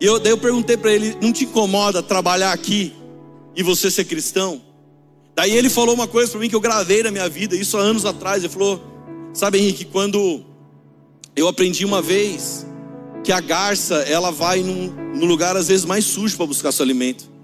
[0.00, 2.92] E eu, daí eu perguntei para ele, não te incomoda trabalhar aqui
[3.56, 4.60] e você ser cristão?
[5.34, 7.80] Daí ele falou uma coisa para mim que eu gravei na minha vida, isso há
[7.80, 8.42] anos atrás.
[8.42, 8.82] Ele falou:
[9.32, 10.44] Sabe, Henrique, quando
[11.34, 12.66] eu aprendi uma vez
[13.22, 16.84] que a garça ela vai num, num lugar às vezes mais sujo para buscar seu
[16.84, 17.35] alimento.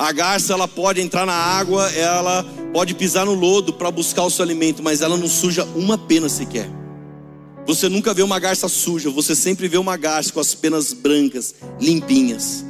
[0.00, 4.30] A garça ela pode entrar na água, ela pode pisar no lodo para buscar o
[4.30, 6.70] seu alimento, mas ela não suja uma pena sequer.
[7.66, 11.54] Você nunca vê uma garça suja, você sempre vê uma garça com as penas brancas,
[11.78, 12.64] limpinhas.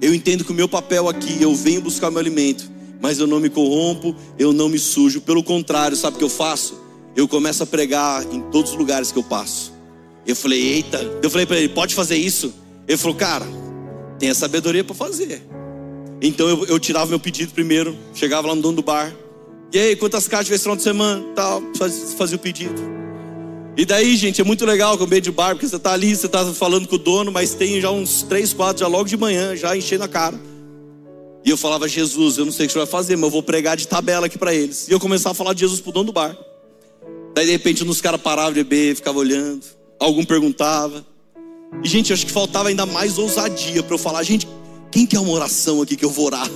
[0.00, 3.40] Eu entendo que o meu papel aqui, eu venho buscar meu alimento mas eu não
[3.40, 5.20] me corrompo, eu não me sujo.
[5.20, 6.80] Pelo contrário, sabe o que eu faço?
[7.14, 9.72] Eu começo a pregar em todos os lugares que eu passo.
[10.26, 12.52] Eu falei, eita, eu falei para ele, pode fazer isso?
[12.86, 13.46] Ele falou, cara,
[14.18, 15.42] tem a sabedoria para fazer.
[16.20, 19.14] Então eu, eu, tirava meu pedido primeiro, chegava lá no dono do bar.
[19.72, 21.24] E aí, quantas caixas esse final de semana?
[21.34, 21.62] Tal,
[22.16, 22.80] fazia, o pedido.
[23.76, 26.16] E daí, gente, é muito legal com o meio de bar, porque você está ali,
[26.16, 29.16] você está falando com o dono, mas tem já uns três, quatro, já logo de
[29.16, 30.40] manhã, já enchendo a cara.
[31.44, 33.42] E eu falava, Jesus, eu não sei o que você vai fazer, mas eu vou
[33.42, 34.88] pregar de tabela aqui para eles.
[34.88, 36.36] E eu começava a falar de Jesus pro dono do bar.
[37.34, 39.64] Daí de repente uns caras paravam de beber, ficavam olhando.
[40.00, 41.06] Algum perguntava.
[41.84, 44.48] E gente, acho que faltava ainda mais ousadia para eu falar, gente,
[44.90, 46.48] quem quer uma oração aqui que eu vou orar?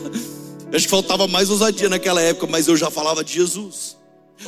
[0.73, 3.97] Acho que faltava mais ousadia naquela época, mas eu já falava de Jesus.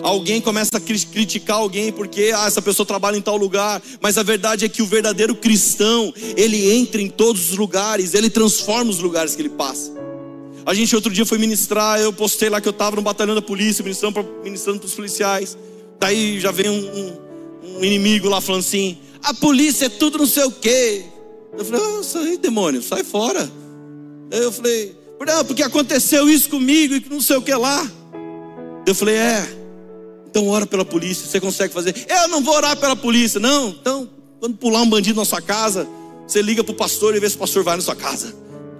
[0.02, 4.22] Alguém começa a criticar alguém porque ah, essa pessoa trabalha em tal lugar, mas a
[4.22, 8.98] verdade é que o verdadeiro cristão, ele entra em todos os lugares, ele transforma os
[8.98, 9.92] lugares que ele passa.
[10.66, 13.42] A gente outro dia foi ministrar, eu postei lá que eu estava no batalhão da
[13.42, 15.56] polícia, ministrando para ministrando os policiais.
[16.00, 20.26] Daí já vem um, um, um, inimigo lá falando assim: a polícia é tudo não
[20.26, 21.04] sei o quê.
[21.56, 23.48] Eu falei: oh, sai, demônio, sai fora.
[24.30, 27.90] Eu falei: não, porque aconteceu isso comigo e que não sei o que lá.
[28.86, 29.48] Eu falei: é,
[30.34, 31.94] então ora pela polícia, você consegue fazer.
[32.08, 33.68] Eu não vou orar pela polícia, não.
[33.68, 34.08] Então,
[34.40, 35.86] quando pular um bandido na sua casa,
[36.26, 38.34] Você liga para o pastor e vê se o pastor vai na sua casa.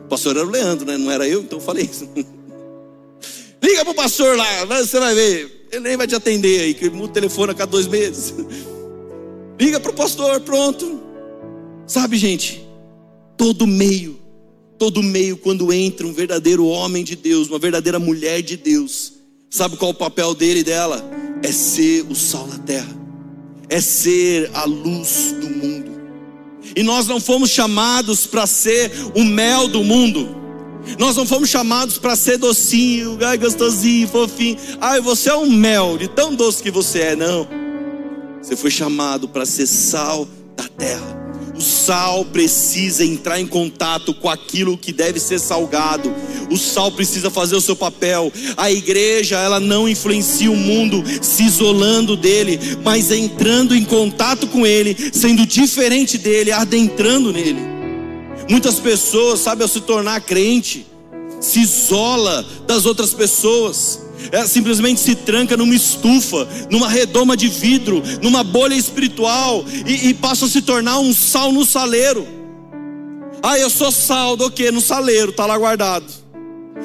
[0.07, 0.97] O pastor era o Leandro, né?
[0.97, 2.09] Não era eu, então eu falei isso.
[3.63, 5.69] liga para o pastor lá, você vai ver.
[5.71, 8.35] Ele nem vai te atender aí, que muda o telefone a cada dois meses.
[9.61, 11.01] liga para o pastor, pronto.
[11.87, 12.67] Sabe, gente,
[13.37, 14.19] todo meio,
[14.85, 19.15] todo meio, quando entra um verdadeiro homem de Deus, uma verdadeira mulher de Deus,
[19.49, 21.03] sabe qual o papel dele e dela?
[21.43, 22.95] É ser o sal da terra,
[23.71, 25.91] é ser a luz do mundo.
[26.77, 30.37] E nós não fomos chamados para ser o mel do mundo.
[30.99, 34.59] Nós não fomos chamados para ser docinho, ai, gostosinho, fofinho.
[34.83, 37.49] Ai, você é um mel, de tão doce que você é, não.
[38.43, 41.24] Você foi chamado para ser sal da terra.
[41.57, 46.13] O sal precisa entrar em contato com aquilo que deve ser salgado.
[46.51, 48.33] O sal precisa fazer o seu papel.
[48.57, 54.67] A igreja, ela não influencia o mundo se isolando dele, mas entrando em contato com
[54.67, 57.61] ele, sendo diferente dele, adentrando nele.
[58.51, 60.85] Muitas pessoas, sabe, ao se tornar crente,
[61.41, 68.03] se isola das outras pessoas é, simplesmente se tranca numa estufa, numa redoma de vidro,
[68.23, 72.27] numa bolha espiritual e, e passa a se tornar um sal no saleiro.
[73.43, 74.71] Ah, eu sou sal do que?
[74.71, 76.07] No saleiro, está lá guardado.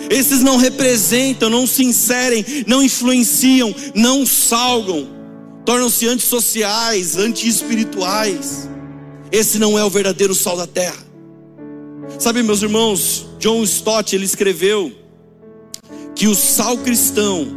[0.09, 5.07] Esses não representam, não se inserem, não influenciam, não salgam,
[5.65, 8.69] tornam-se antissociais, anti-espirituais.
[9.31, 11.07] Esse não é o verdadeiro sal da terra.
[12.17, 14.91] Sabe, meus irmãos, John Stott ele escreveu
[16.19, 17.47] que o sal cristão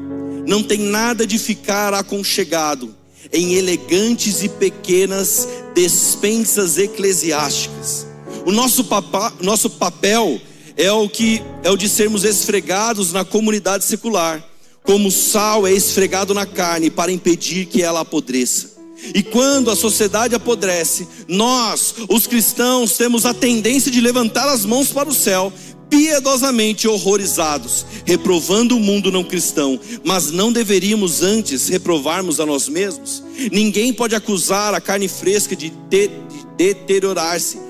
[0.47, 2.95] não tem nada de ficar aconchegado
[3.33, 8.07] em elegantes e pequenas despensas eclesiásticas.
[8.47, 10.41] O nosso, papa, nosso papel
[10.77, 14.41] é o que é o de sermos esfregados na comunidade secular,
[14.85, 18.71] como o sal é esfregado na carne para impedir que ela apodreça.
[19.13, 24.93] E quando a sociedade apodrece, nós, os cristãos, temos a tendência de levantar as mãos
[24.93, 25.53] para o céu
[25.93, 33.23] piedosamente horrorizados, reprovando o mundo não cristão, mas não deveríamos antes reprovarmos a nós mesmos?
[33.53, 36.11] Ninguém pode acusar a carne fresca de, de
[36.57, 37.61] deteriorar-se,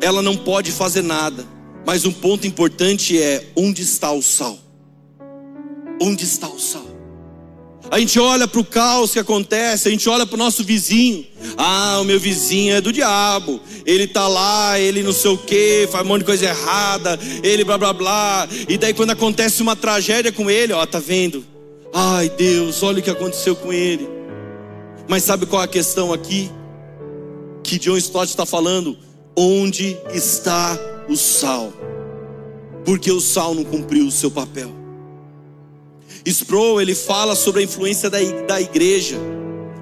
[0.00, 1.44] ela não pode fazer nada,
[1.84, 4.56] mas um ponto importante é: onde está o sal?
[6.00, 6.95] Onde está o sal?
[7.90, 11.24] A gente olha para o caos que acontece, a gente olha para o nosso vizinho.
[11.56, 13.60] Ah, o meu vizinho é do diabo.
[13.84, 17.62] Ele está lá, ele não sei o que, faz um monte de coisa errada, ele
[17.62, 18.48] blá blá blá.
[18.68, 21.44] E daí quando acontece uma tragédia com ele, ó, tá vendo?
[21.94, 24.08] Ai Deus, olha o que aconteceu com ele.
[25.08, 26.50] Mas sabe qual é a questão aqui?
[27.62, 28.98] Que John Stott está falando?
[29.36, 30.76] Onde está
[31.08, 31.72] o sal?
[32.84, 34.85] Porque o sal não cumpriu o seu papel.
[36.30, 39.16] Sproul, ele fala sobre a influência da, da igreja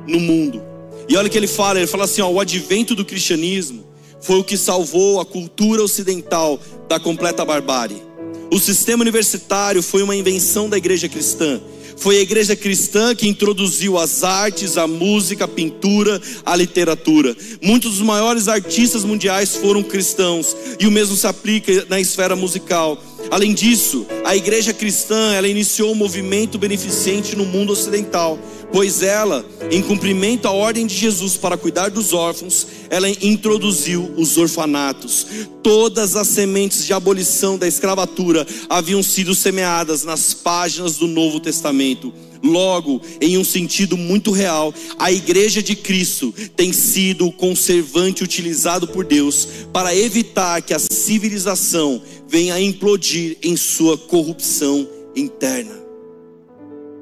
[0.07, 0.63] no mundo.
[1.09, 3.85] E olha o que ele fala, ele fala assim, ó, o advento do cristianismo
[4.21, 8.03] foi o que salvou a cultura ocidental da completa barbárie.
[8.51, 11.61] O sistema universitário foi uma invenção da igreja cristã.
[11.97, 17.37] Foi a igreja cristã que introduziu as artes, a música, a pintura, a literatura.
[17.63, 23.01] Muitos dos maiores artistas mundiais foram cristãos, e o mesmo se aplica na esfera musical.
[23.31, 28.39] Além disso, a igreja cristã, ela iniciou um movimento beneficente no mundo ocidental,
[28.73, 34.37] pois ela, em cumprimento à ordem de Jesus para cuidar dos órfãos, ela introduziu os
[34.37, 35.27] orfanatos.
[35.63, 42.13] Todas as sementes de abolição da escravatura haviam sido semeadas nas páginas do Novo Testamento.
[42.45, 48.87] Logo, em um sentido muito real, a igreja de Cristo tem sido o conservante utilizado
[48.87, 55.75] por Deus para evitar que a civilização venha a implodir em sua corrupção interna.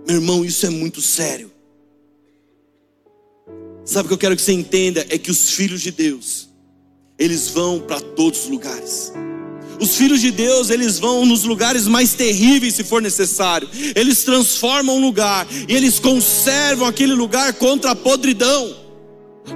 [0.06, 1.50] Meu irmão, isso é muito sério.
[3.84, 5.04] Sabe o que eu quero que você entenda?
[5.08, 6.48] É que os filhos de Deus,
[7.18, 9.12] eles vão para todos os lugares.
[9.82, 13.68] Os filhos de Deus, eles vão nos lugares mais terríveis se for necessário.
[13.96, 18.76] Eles transformam um lugar e eles conservam aquele lugar contra a podridão.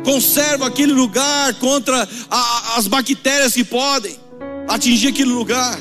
[0.05, 4.17] Conservam aquele lugar contra a, as bactérias que podem
[4.67, 5.79] atingir aquele lugar.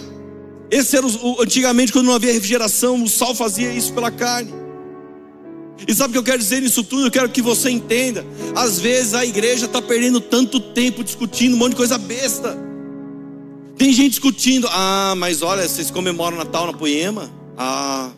[0.70, 4.54] Esse era o, antigamente quando não havia refrigeração, o sal fazia isso pela carne.
[5.88, 7.08] E sabe o que eu quero dizer nisso tudo?
[7.08, 8.24] Eu quero que você entenda.
[8.56, 12.75] Às vezes a igreja está perdendo tanto tempo discutindo um monte de coisa besta.
[13.78, 17.30] Tem gente discutindo, ah, mas olha, vocês comemoram o Natal na Poema?
[17.58, 18.12] Ah,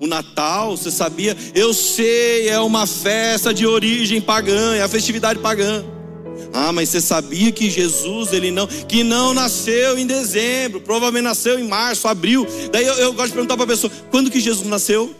[0.00, 1.36] o Natal, você sabia?
[1.54, 5.84] Eu sei, é uma festa de origem pagã, é a festividade pagã.
[6.52, 11.58] Ah, mas você sabia que Jesus, ele não, que não nasceu em dezembro, provavelmente nasceu
[11.58, 12.46] em março, abril.
[12.72, 15.14] Daí eu, eu gosto de perguntar para a pessoa: quando que Jesus nasceu?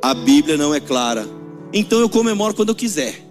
[0.00, 1.26] A Bíblia não é clara.
[1.72, 3.22] Então eu comemoro quando eu quiser.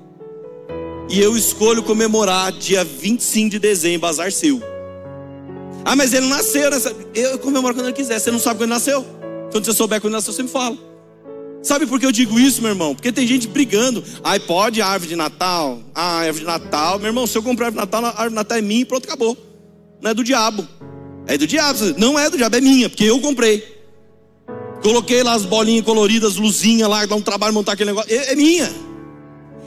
[1.10, 4.62] e eu escolho comemorar dia 25 de dezembro, azar seu.
[5.84, 6.96] Ah, mas ele nasceu nessa.
[7.14, 8.20] Eu comemoro quando ele quiser.
[8.20, 9.06] Você não sabe quando nasceu?
[9.52, 10.78] Quando você souber quando nasceu, você me fala.
[11.62, 12.96] Sabe por que eu digo isso, meu irmão?
[12.96, 14.04] Porque tem gente brigando.
[14.24, 15.80] Ai, pode árvore de Natal?
[15.94, 16.98] Ah, árvore de Natal.
[16.98, 18.86] Meu irmão, se eu comprar árvore de Natal, a árvore de Natal é minha e
[18.86, 19.38] pronto, acabou.
[20.02, 20.68] Não é do diabo.
[21.28, 21.80] É do diabo.
[21.98, 23.80] Não é do diabo, é minha, porque eu comprei.
[24.82, 28.12] Coloquei lá as bolinhas coloridas, luzinha lá, dá um trabalho montar aquele negócio.
[28.12, 28.72] É, é minha.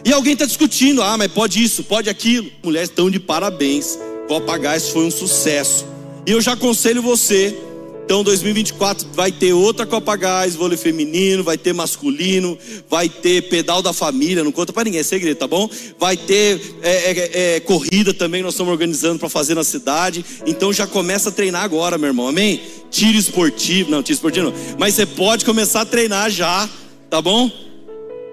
[0.05, 2.51] E alguém está discutindo, ah, mas pode isso, pode aquilo.
[2.63, 3.97] Mulheres estão de parabéns.
[4.27, 5.87] Copa Gás foi um sucesso.
[6.27, 7.57] E eu já aconselho você
[8.05, 12.59] então 2024 vai ter outra Copa Gás, vôlei feminino, vai ter masculino,
[12.89, 15.69] vai ter pedal da família, não conta para ninguém, é segredo, tá bom?
[15.99, 20.23] Vai ter é, é, é, corrida também, nós estamos organizando para fazer na cidade.
[20.45, 22.61] Então já começa a treinar agora, meu irmão, amém?
[22.91, 26.69] Tiro esportivo, não, tiro esportivo não, mas você pode começar a treinar já,
[27.09, 27.51] tá bom?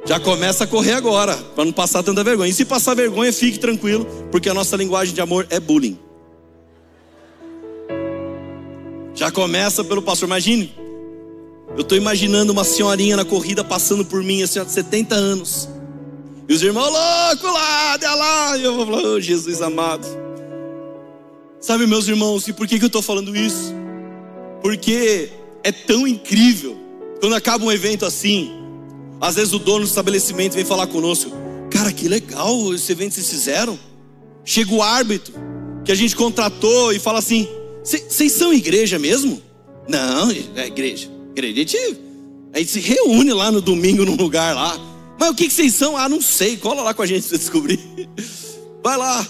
[0.05, 2.49] Já começa a correr agora, para não passar tanta vergonha.
[2.49, 5.97] E se passar vergonha, fique tranquilo, porque a nossa linguagem de amor é bullying.
[9.21, 10.27] Já começa pelo pastor.
[10.27, 10.73] Imagine,
[11.75, 15.69] eu estou imaginando uma senhorinha na corrida passando por mim, assim, de 70 anos.
[16.49, 18.57] E os irmãos, louco lá, olha lá.
[18.57, 20.07] E eu vou falar, oh, Jesus amado.
[21.59, 23.71] Sabe, meus irmãos, e por que, que eu estou falando isso?
[24.59, 25.29] Porque
[25.63, 26.75] é tão incrível.
[27.19, 28.51] Quando acaba um evento assim,
[29.21, 31.31] às vezes o dono do estabelecimento vem falar conosco.
[31.69, 33.77] Cara, que legal esse evento que vocês fizeram.
[34.43, 35.35] Chega o árbitro
[35.85, 37.47] que a gente contratou e fala assim:
[37.83, 39.41] vocês são igreja mesmo?
[39.87, 41.09] Não, é igreja.
[41.31, 41.77] Igreja.
[42.53, 44.79] A gente, se reúne lá no domingo num lugar lá.
[45.19, 45.97] Mas o que vocês são?
[45.97, 46.57] Ah, não sei.
[46.57, 47.79] Cola lá com a gente para descobrir.
[48.83, 49.27] Vai lá.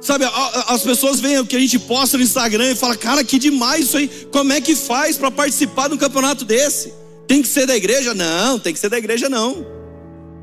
[0.00, 0.26] Sabe,
[0.68, 3.86] as pessoas veem o que a gente posta no Instagram e falam, cara, que demais
[3.86, 4.08] isso aí.
[4.30, 6.92] Como é que faz para participar de um campeonato desse?
[7.26, 8.12] Tem que ser da igreja?
[8.12, 9.64] Não, tem que ser da igreja não.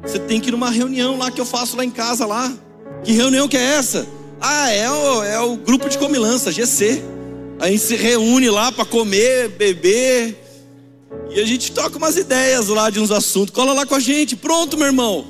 [0.01, 2.51] Você tem que ir numa reunião lá que eu faço lá em casa lá.
[3.03, 4.07] Que reunião que é essa?
[4.39, 7.10] Ah, é o, é o grupo de comilança, GC.
[7.61, 10.35] A gente se reúne lá para comer, beber.
[11.29, 13.53] E a gente toca umas ideias lá de uns assuntos.
[13.53, 14.35] Cola lá com a gente.
[14.35, 15.23] Pronto, meu irmão.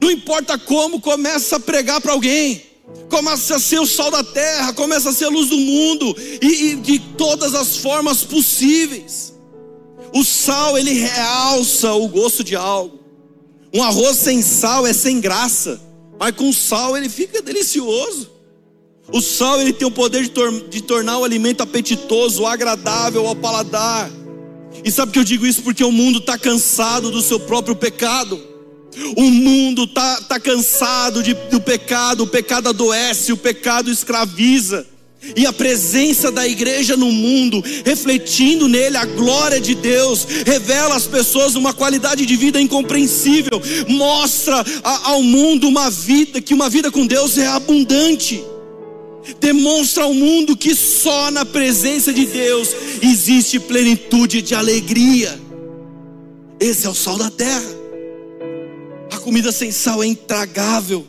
[0.00, 2.62] Não importa como, começa a pregar para alguém.
[3.10, 6.70] Começa a ser o sol da terra, começa a ser a luz do mundo e,
[6.70, 9.34] e de todas as formas possíveis.
[10.14, 13.00] O sal ele realça o gosto de algo.
[13.74, 15.78] Um arroz sem sal é sem graça,
[16.18, 18.37] mas com sal ele fica delicioso.
[19.10, 23.34] O sal ele tem o poder de, tor de tornar o alimento apetitoso, agradável ao
[23.34, 24.10] paladar.
[24.84, 28.38] E sabe que eu digo isso porque o mundo está cansado do seu próprio pecado.
[29.16, 34.86] O mundo está tá cansado de, do pecado, o pecado adoece, o pecado escraviza.
[35.34, 41.06] E a presença da igreja no mundo, refletindo nele a glória de Deus, revela às
[41.06, 46.90] pessoas uma qualidade de vida incompreensível, mostra a, ao mundo uma vida, que uma vida
[46.90, 48.44] com Deus é abundante
[49.40, 52.70] demonstra ao mundo que só na presença de Deus
[53.02, 55.38] existe plenitude de alegria.
[56.60, 57.78] Esse é o sal da terra.
[59.12, 61.06] A comida sem sal é intragável.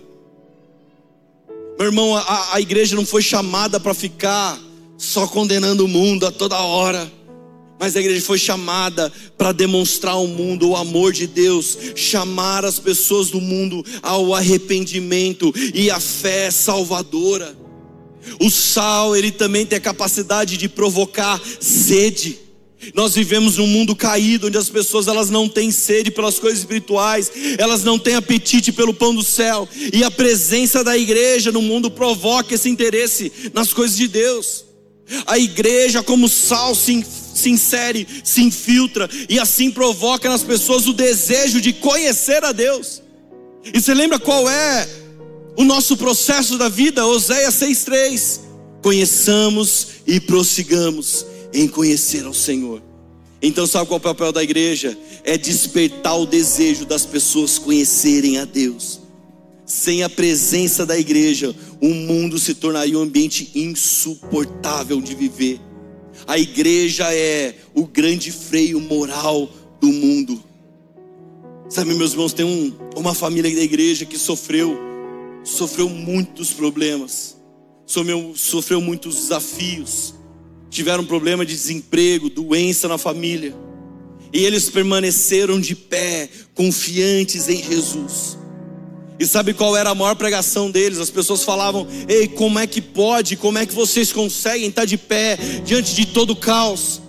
[1.78, 4.60] Meu irmão, a, a igreja não foi chamada para ficar
[4.98, 7.10] só condenando o mundo a toda hora.
[7.80, 12.78] Mas a igreja foi chamada para demonstrar ao mundo o amor de Deus, chamar as
[12.78, 17.56] pessoas do mundo ao arrependimento e à fé salvadora.
[18.40, 22.40] O sal, ele também tem a capacidade de provocar sede.
[22.94, 27.30] Nós vivemos num mundo caído onde as pessoas elas não têm sede pelas coisas espirituais,
[27.58, 31.92] elas não têm apetite pelo pão do céu, e a presença da igreja no mundo
[31.92, 34.66] provoca esse interesse nas coisas de Deus.
[35.26, 40.94] A igreja, como sal, se, se insere, se infiltra, e assim provoca nas pessoas o
[40.94, 43.02] desejo de conhecer a Deus.
[43.74, 44.88] E você lembra qual é
[45.60, 48.40] o nosso processo da vida, Oséias 6,3.
[48.82, 52.82] Conheçamos e prossigamos em conhecer ao Senhor.
[53.42, 54.98] Então, sabe qual é o papel da igreja?
[55.22, 59.02] É despertar o desejo das pessoas conhecerem a Deus.
[59.66, 65.60] Sem a presença da igreja, o mundo se tornaria um ambiente insuportável de viver.
[66.26, 69.52] A igreja é o grande freio moral
[69.82, 70.42] do mundo.
[71.68, 74.88] Sabe, meus irmãos, tem um, uma família da igreja que sofreu
[75.44, 77.38] sofreu muitos problemas,
[78.36, 80.14] sofreu, muitos desafios,
[80.70, 83.56] tiveram problema de desemprego, doença na família,
[84.32, 88.38] e eles permaneceram de pé, confiantes em Jesus.
[89.20, 91.00] E sabe qual era a maior pregação deles?
[91.00, 93.36] As pessoas falavam: Ei, como é que pode?
[93.36, 97.02] Como é que vocês conseguem estar de pé diante de todo o caos?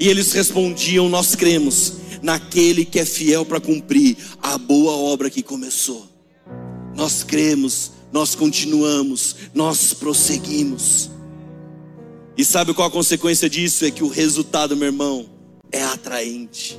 [0.00, 5.42] E eles respondiam: Nós cremos naquele que é fiel para cumprir a boa obra que
[5.42, 6.11] começou.
[6.96, 11.10] Nós cremos, nós continuamos, nós prosseguimos.
[12.36, 13.84] E sabe qual a consequência disso?
[13.84, 15.26] É que o resultado, meu irmão,
[15.70, 16.78] é atraente.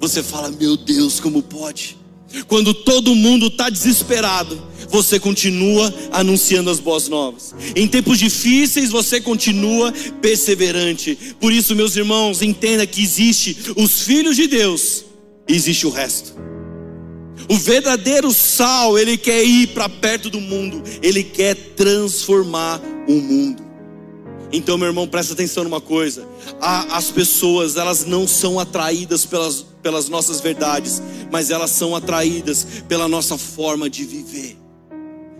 [0.00, 1.98] Você fala, meu Deus, como pode?
[2.46, 7.54] Quando todo mundo está desesperado, você continua anunciando as boas novas.
[7.74, 11.34] Em tempos difíceis, você continua perseverante.
[11.40, 15.04] Por isso, meus irmãos, entenda que existe os filhos de Deus
[15.48, 16.49] e existe o resto.
[17.48, 23.70] O verdadeiro sal, ele quer ir para perto do mundo, ele quer transformar o mundo.
[24.52, 26.26] Então, meu irmão, presta atenção numa coisa:
[26.60, 33.08] as pessoas, elas não são atraídas pelas, pelas nossas verdades, mas elas são atraídas pela
[33.08, 34.56] nossa forma de viver.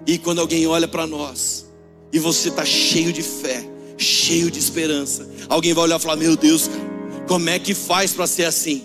[0.07, 1.66] E quando alguém olha para nós,
[2.12, 6.36] e você está cheio de fé, cheio de esperança, alguém vai olhar e falar: Meu
[6.36, 6.90] Deus, cara,
[7.26, 8.84] como é que faz para ser assim?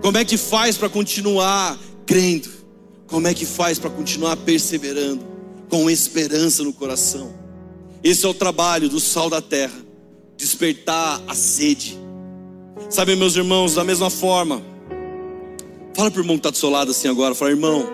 [0.00, 1.76] Como é que faz para continuar
[2.08, 2.48] crendo?
[3.06, 5.24] Como é que faz para continuar perseverando,
[5.68, 7.32] com esperança no coração?
[8.02, 9.76] Esse é o trabalho do sal da terra,
[10.36, 11.98] despertar a sede.
[12.88, 14.62] Sabe, meus irmãos, da mesma forma,
[15.94, 17.86] fala para o irmão que está do seu lado assim agora, fala, irmão,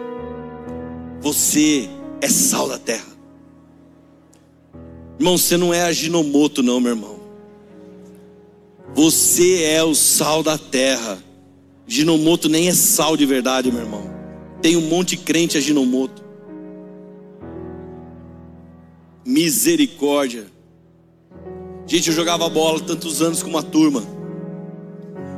[1.21, 1.89] você
[2.21, 3.13] é sal da terra.
[5.19, 7.19] Irmão, você não é aginomoto, não, meu irmão.
[8.95, 11.19] Você é o sal da terra.
[11.87, 14.11] Ginomoto nem é sal de verdade, meu irmão.
[14.63, 16.23] Tem um monte de crente aginomoto.
[19.25, 20.47] Misericórdia.
[21.87, 24.03] Gente, eu jogava bola tantos anos com uma turma.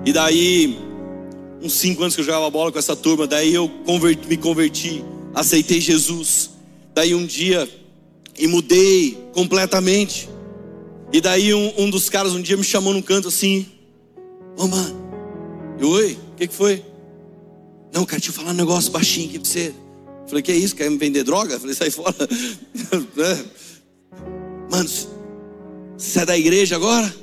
[0.04, 0.78] E daí,
[1.60, 5.04] uns cinco anos que eu jogava bola com essa turma, daí eu converti, me converti,
[5.34, 6.50] aceitei Jesus.
[6.94, 7.68] Daí um dia,
[8.38, 10.28] e mudei completamente.
[11.12, 13.66] E daí um, um dos caras um dia me chamou num canto assim,
[14.56, 14.96] ô oh, mano,
[15.80, 16.84] oi, o que, que foi?
[17.94, 19.74] Não, cara, deixa eu falar um negócio baixinho aqui pra você.
[20.26, 20.76] Falei, que é isso?
[20.76, 21.58] Quer me vender droga?
[21.58, 22.14] Falei, sai fora.
[23.18, 23.44] É.
[24.70, 24.90] Mano,
[25.96, 27.14] você é da igreja agora?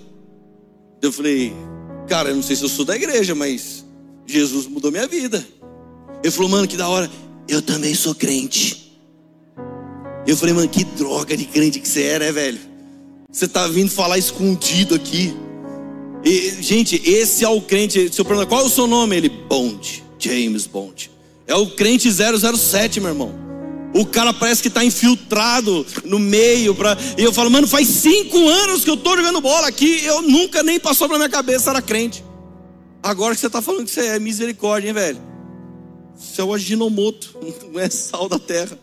[0.99, 1.53] Eu falei,
[2.07, 3.86] cara, eu não sei se eu sou da igreja, mas
[4.26, 5.45] Jesus mudou minha vida.
[6.24, 7.07] Ele falou, mano, que da hora.
[7.47, 8.99] Eu também sou crente.
[10.26, 12.59] Eu falei, mano, que droga de crente que você é, né, velho?
[13.32, 15.36] Você tá vindo falar escondido aqui.
[16.24, 18.13] E, gente, esse é o crente.
[18.13, 19.17] Seu problema, qual é o seu nome?
[19.17, 21.11] Ele, Bond, James Bond.
[21.45, 23.43] É o crente 007, meu irmão.
[23.93, 26.74] O cara parece que está infiltrado no meio.
[26.74, 26.97] Pra...
[27.17, 30.03] E eu falo, mano, faz cinco anos que eu estou jogando bola aqui.
[30.03, 32.24] Eu nunca nem passou pela minha cabeça, era crente.
[33.03, 35.21] Agora que você está falando que você é misericórdia, hein, velho?
[36.15, 37.38] Você é o aginomoto,
[37.71, 38.80] não é sal da terra.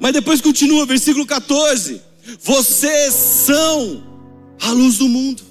[0.00, 2.02] Mas depois continua, versículo 14:
[2.42, 4.02] Vocês são
[4.60, 5.42] a luz do mundo.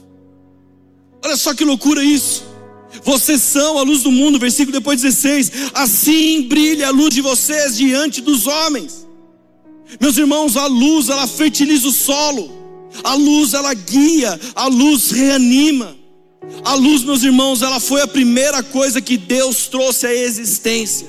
[1.26, 2.46] Olha só que loucura isso.
[3.04, 5.72] Vocês são a luz do mundo, versículo depois 16.
[5.74, 9.08] Assim brilha a luz de vocês diante dos homens.
[10.00, 12.56] Meus irmãos, a luz ela fertiliza o solo.
[13.04, 15.98] A luz ela guia, a luz reanima.
[16.64, 21.08] A luz, meus irmãos, ela foi a primeira coisa que Deus trouxe à existência.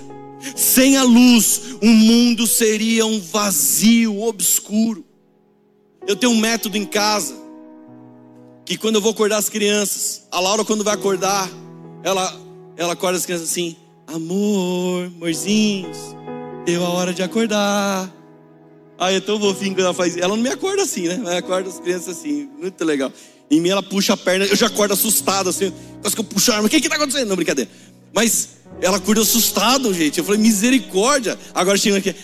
[0.56, 5.04] Sem a luz, o mundo seria um vazio obscuro.
[6.06, 7.45] Eu tenho um método em casa
[8.66, 11.48] que quando eu vou acordar as crianças, a Laura quando vai acordar,
[12.02, 12.36] ela,
[12.76, 15.96] ela acorda as crianças assim: amor, amorzinhos,
[16.66, 18.12] deu a hora de acordar.
[18.98, 20.16] Ai, é tão fofinho quando ela faz.
[20.16, 21.14] Ela não me acorda assim, né?
[21.14, 23.12] Ela acorda as crianças assim, muito legal.
[23.48, 25.72] Em mim ela puxa a perna, eu já acordo assustado assim.
[26.00, 27.28] Quase que eu puxo a arma, o que que tá acontecendo?
[27.28, 27.70] Não, brincadeira.
[28.12, 30.18] Mas ela acorda assustado, gente.
[30.18, 31.38] Eu falei, misericórdia.
[31.54, 32.14] Agora chega aqui,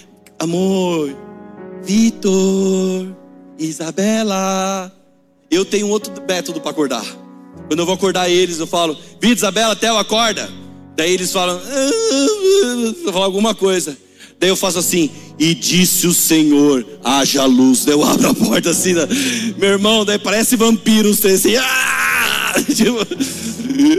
[0.40, 1.14] amor,
[1.84, 3.14] Vitor,
[3.59, 5.01] Isabela.
[5.53, 7.05] Eu tenho outro método para acordar.
[7.68, 10.50] Quando eu vou acordar eles, eu falo, Vida Isabela, Theo, acorda.
[10.96, 11.90] Daí eles falam, ah,
[13.05, 13.94] eu falo alguma coisa.
[14.40, 17.84] Daí eu faço assim, e disse o Senhor, haja luz.
[17.84, 19.07] Daí eu abro a porta assim, né?
[19.59, 22.55] meu irmão, daí parece vampiro, assim, ah!
[22.74, 23.07] tipo,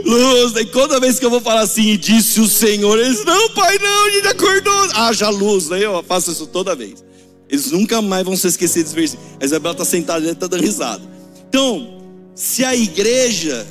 [0.10, 0.54] luz.
[0.54, 3.78] Daí toda vez que eu vou falar assim, e disse o Senhor, eles, não, pai,
[3.78, 5.68] não, a gente acordou, haja luz.
[5.68, 7.06] Daí eu faço isso toda vez.
[7.48, 9.30] Eles nunca mais vão se esquecer desse versículo.
[9.40, 11.13] A Isabela está sentada, está dando risada.
[11.54, 12.02] Então,
[12.34, 13.68] se a igreja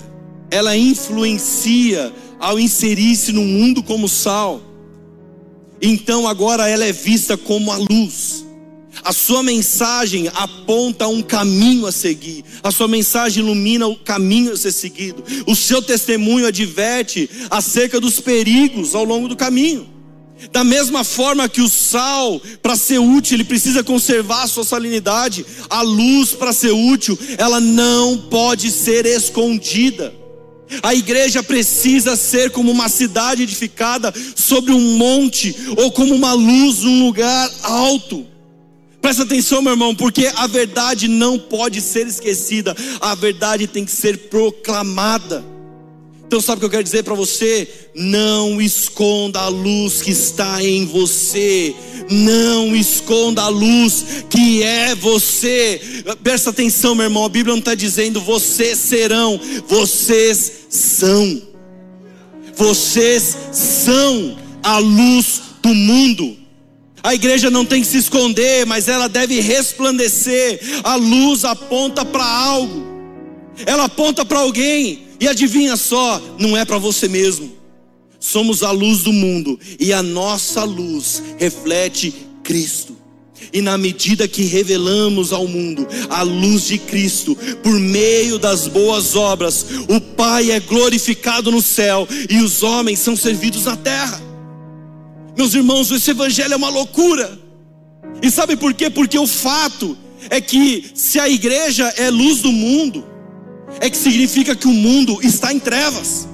[0.52, 4.62] ela influencia ao inserir-se no mundo como sal,
[5.80, 8.46] então agora ela é vista como a luz.
[9.02, 12.44] A sua mensagem aponta um caminho a seguir.
[12.62, 15.24] A sua mensagem ilumina o caminho a ser seguido.
[15.44, 19.91] O seu testemunho adverte acerca dos perigos ao longo do caminho.
[20.50, 25.46] Da mesma forma que o sal, para ser útil, ele precisa conservar a sua salinidade,
[25.70, 30.12] a luz, para ser útil, ela não pode ser escondida.
[30.82, 36.78] A igreja precisa ser como uma cidade edificada sobre um monte ou como uma luz
[36.78, 38.26] num lugar alto.
[39.00, 43.90] Presta atenção, meu irmão, porque a verdade não pode ser esquecida, a verdade tem que
[43.90, 45.44] ser proclamada.
[46.32, 47.68] Então, sabe o que eu quero dizer para você?
[47.94, 51.74] Não esconda a luz que está em você.
[52.08, 55.78] Não esconda a luz que é você.
[56.24, 57.26] Presta atenção, meu irmão.
[57.26, 61.42] A Bíblia não está dizendo vocês serão, vocês são.
[62.56, 66.34] Vocês são a luz do mundo.
[67.02, 70.60] A igreja não tem que se esconder, mas ela deve resplandecer.
[70.82, 72.86] A luz aponta para algo,
[73.66, 75.11] ela aponta para alguém.
[75.22, 77.52] E adivinha só, não é para você mesmo.
[78.18, 82.12] Somos a luz do mundo e a nossa luz reflete
[82.42, 82.96] Cristo.
[83.52, 89.14] E na medida que revelamos ao mundo a luz de Cristo, por meio das boas
[89.14, 94.20] obras, o Pai é glorificado no céu e os homens são servidos na terra.
[95.36, 97.38] Meus irmãos, esse evangelho é uma loucura.
[98.20, 98.90] E sabe por quê?
[98.90, 99.96] Porque o fato
[100.28, 103.11] é que se a igreja é luz do mundo,
[103.80, 106.28] é que significa que o mundo está em trevas.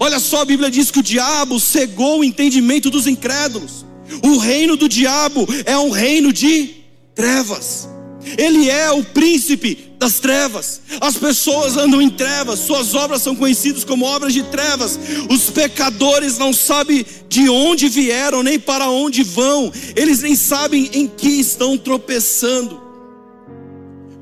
[0.00, 3.84] Olha só, a Bíblia diz que o diabo cegou o entendimento dos incrédulos.
[4.22, 6.76] O reino do diabo é um reino de
[7.14, 7.88] trevas.
[8.36, 10.80] Ele é o príncipe das trevas.
[11.00, 14.98] As pessoas andam em trevas, suas obras são conhecidas como obras de trevas.
[15.30, 19.72] Os pecadores não sabem de onde vieram, nem para onde vão.
[19.96, 22.87] Eles nem sabem em que estão tropeçando.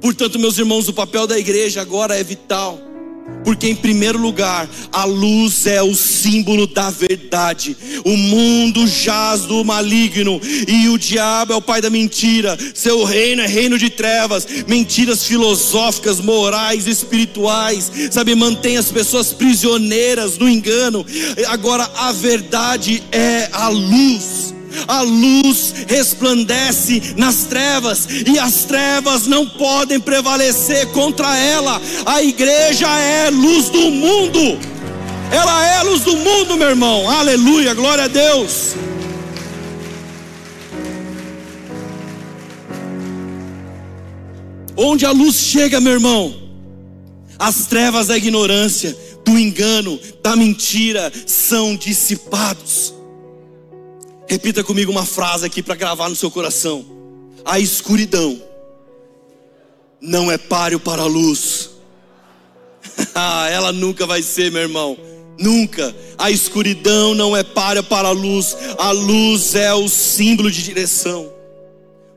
[0.06, 2.80] Portanto, meus irmãos, o papel da igreja agora é vital.
[3.44, 7.76] Porque, em primeiro lugar, a luz é o símbolo da verdade.
[8.04, 12.56] O mundo jaz do maligno e o diabo é o pai da mentira.
[12.72, 17.90] Seu reino é reino de trevas, mentiras filosóficas, morais, espirituais.
[18.12, 21.04] Sabe, mantém as pessoas prisioneiras no engano.
[21.48, 24.54] Agora, a verdade é a luz
[24.86, 31.80] a luz resplandece nas trevas e as trevas não podem prevalecer contra ela.
[32.04, 34.58] A igreja é luz do mundo,
[35.30, 37.08] ela é luz do mundo, meu irmão.
[37.10, 38.74] Aleluia, glória a Deus.
[44.76, 46.34] Onde a luz chega, meu irmão,
[47.38, 52.95] as trevas da ignorância, do engano, da mentira são dissipados.
[54.28, 56.84] Repita comigo uma frase aqui para gravar no seu coração:
[57.44, 58.40] A escuridão
[60.00, 61.70] não é páreo para a luz.
[63.18, 64.96] Ah, ela nunca vai ser, meu irmão.
[65.38, 65.94] Nunca.
[66.16, 68.56] A escuridão não é páreo para a luz.
[68.78, 71.30] A luz é o símbolo de direção.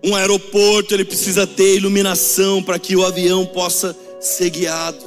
[0.03, 5.03] Um aeroporto ele precisa ter iluminação para que o avião possa ser guiado.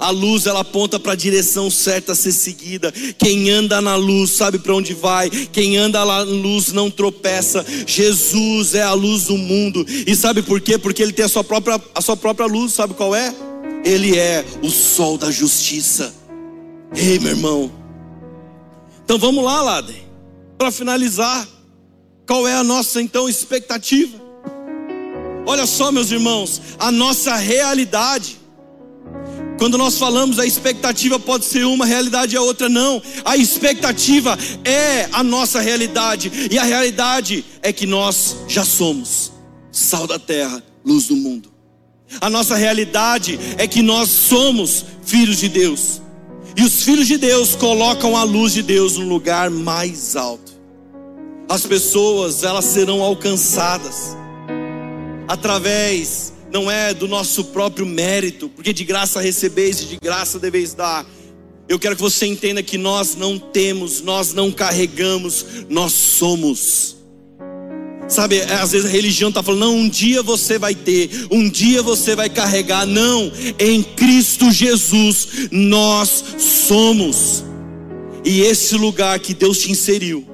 [0.00, 2.92] A luz ela aponta para a direção certa a ser seguida.
[3.18, 5.28] Quem anda na luz sabe para onde vai.
[5.28, 7.64] Quem anda na luz não tropeça.
[7.86, 9.84] Jesus é a luz do mundo.
[9.88, 10.78] E sabe por quê?
[10.78, 12.72] Porque ele tem a sua própria, a sua própria luz.
[12.72, 13.34] Sabe qual é?
[13.84, 16.14] Ele é o sol da justiça.
[16.94, 17.72] Ei, meu irmão.
[19.04, 20.02] Então vamos lá, Laden.
[20.56, 21.46] Para finalizar,
[22.26, 24.20] qual é a nossa então expectativa?
[25.46, 28.38] Olha só, meus irmãos, a nossa realidade
[29.58, 33.02] quando nós falamos a expectativa pode ser uma, a realidade é outra, não.
[33.24, 39.32] A expectativa é a nossa realidade, e a realidade é que nós já somos
[39.70, 41.52] sal da terra, luz do mundo.
[42.20, 46.00] A nossa realidade é que nós somos filhos de Deus.
[46.56, 50.52] E os filhos de Deus colocam a luz de Deus no lugar mais alto.
[51.48, 54.16] As pessoas, elas serão alcançadas
[55.28, 60.74] através não é do nosso próprio mérito, porque de graça recebeis e de graça deveis
[60.74, 61.06] dar.
[61.68, 66.96] Eu quero que você entenda que nós não temos, nós não carregamos, nós somos.
[68.08, 71.46] Sabe, é, às vezes a religião está falando, não, um dia você vai ter, um
[71.48, 72.86] dia você vai carregar.
[72.86, 77.44] Não, em Cristo Jesus nós somos.
[78.24, 80.26] E esse lugar que Deus te inseriu,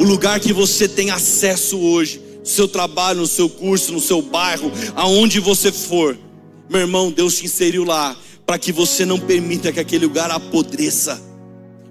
[0.00, 4.20] o lugar que você tem acesso hoje, no seu trabalho, no seu curso, no seu
[4.20, 6.18] bairro, aonde você for.
[6.68, 8.16] Meu irmão, Deus te inseriu lá
[8.46, 11.20] para que você não permita que aquele lugar apodreça.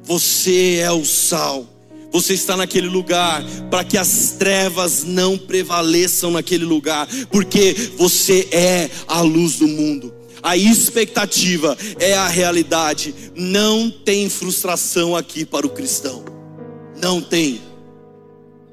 [0.04, 1.68] Você é o sal.
[2.12, 8.90] Você está naquele lugar para que as trevas não prevaleçam naquele lugar, porque você é
[9.08, 10.14] a luz do mundo.
[10.42, 13.14] A expectativa é a realidade.
[13.36, 16.24] Não tem frustração aqui para o cristão.
[17.00, 17.69] Não tem.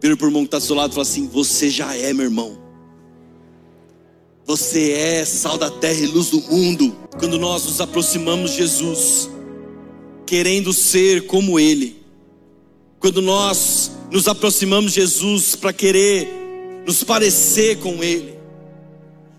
[0.07, 2.13] Vira para o irmão que está do seu lado e fala assim: Você já é,
[2.13, 2.57] meu irmão.
[4.47, 6.97] Você é sal da terra e luz do mundo.
[7.19, 9.29] Quando nós nos aproximamos de Jesus,
[10.25, 12.01] querendo ser como Ele.
[13.01, 16.29] Quando nós nos aproximamos de Jesus para querer
[16.87, 18.39] nos parecer com Ele.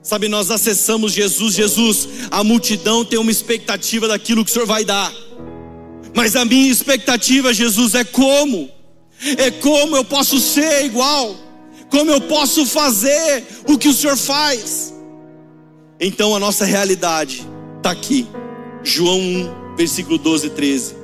[0.04, 4.84] Sabe, nós acessamos Jesus, Jesus, a multidão tem uma expectativa daquilo que o Senhor vai
[4.84, 5.14] dar.
[6.14, 8.76] Mas a minha expectativa, Jesus, é como?
[9.38, 11.36] É como eu posso ser igual?
[11.90, 14.94] Como eu posso fazer o que o Senhor faz?
[16.00, 17.48] Então a nossa realidade
[17.78, 18.28] está aqui.
[18.84, 20.96] João 1, versículo 12 e 13.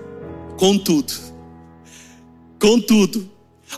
[0.58, 1.14] Contudo,
[2.60, 3.30] contudo,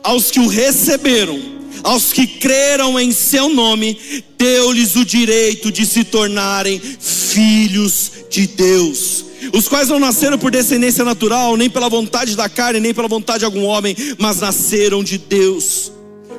[0.03, 1.39] aos que o receberam,
[1.83, 3.97] aos que creram em seu nome,
[4.37, 11.03] deu-lhes o direito de se tornarem filhos de Deus, os quais não nasceram por descendência
[11.03, 15.17] natural, nem pela vontade da carne, nem pela vontade de algum homem, mas nasceram de
[15.17, 15.91] Deus.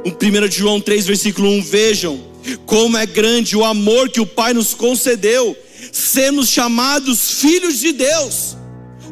[0.04, 2.20] 1 João 3, versículo 1: Vejam
[2.64, 5.57] como é grande o amor que o Pai nos concedeu,
[5.92, 8.57] sermos chamados filhos de Deus,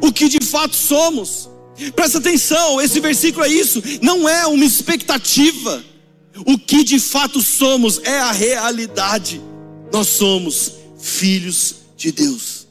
[0.01, 1.49] o que de fato somos.
[1.93, 5.83] Presta atenção, esse versículo é isso, não é uma expectativa.
[6.45, 9.41] O que de fato somos é a realidade.
[9.91, 12.64] Nós somos filhos de Deus.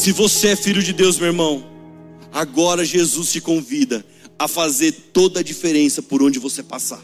[0.00, 1.62] Se você é filho de Deus, meu irmão,
[2.32, 4.02] agora Jesus te convida
[4.38, 7.02] a fazer toda a diferença por onde você passar.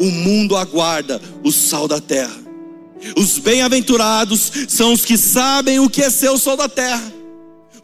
[0.00, 2.40] O mundo aguarda o sal da terra.
[3.16, 7.12] Os bem-aventurados são os que sabem o que é ser o sal da terra.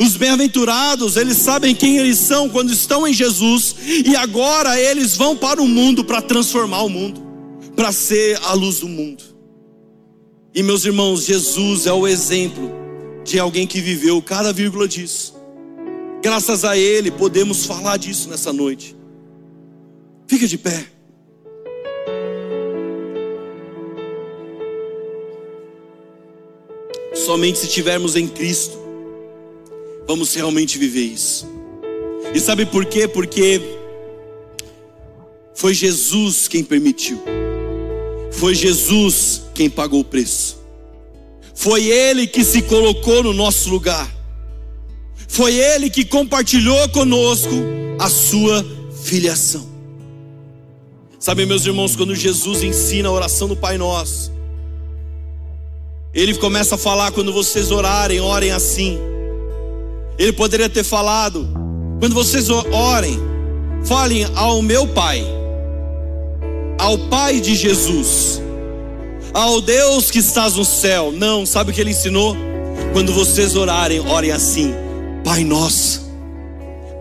[0.01, 5.37] Os bem-aventurados, eles sabem quem eles são quando estão em Jesus, e agora eles vão
[5.37, 7.21] para o mundo para transformar o mundo,
[7.75, 9.25] para ser a luz do mundo.
[10.55, 12.84] E meus irmãos, Jesus é o exemplo
[13.25, 15.35] de alguém que viveu cada vírgula disso.
[16.23, 18.97] Graças a Ele podemos falar disso nessa noite.
[20.27, 20.87] Fica de pé.
[27.15, 28.85] Somente se estivermos em Cristo
[30.07, 31.47] vamos realmente viver isso.
[32.35, 33.07] E sabe por quê?
[33.07, 33.61] Porque
[35.55, 37.23] foi Jesus quem permitiu,
[38.33, 40.59] foi Jesus quem pagou o preço,
[41.55, 44.13] foi Ele que se colocou no nosso lugar,
[45.29, 47.55] foi Ele que compartilhou conosco
[47.99, 48.65] a sua
[49.05, 49.75] filiação.
[51.19, 54.31] Sabe, meus irmãos, quando Jesus ensina a oração do Pai Nosso,
[56.13, 58.99] Ele começa a falar: quando vocês orarem, orem assim.
[60.19, 61.49] Ele poderia ter falado:
[61.99, 63.19] quando vocês orem,
[63.85, 65.25] falem ao meu Pai,
[66.79, 68.43] ao Pai de Jesus,
[69.35, 71.13] ao Deus que estás no céu.
[71.13, 72.37] Não, sabe o que ele ensinou?
[72.93, 74.73] Quando vocês orarem, orem assim:
[75.25, 76.09] Pai nosso,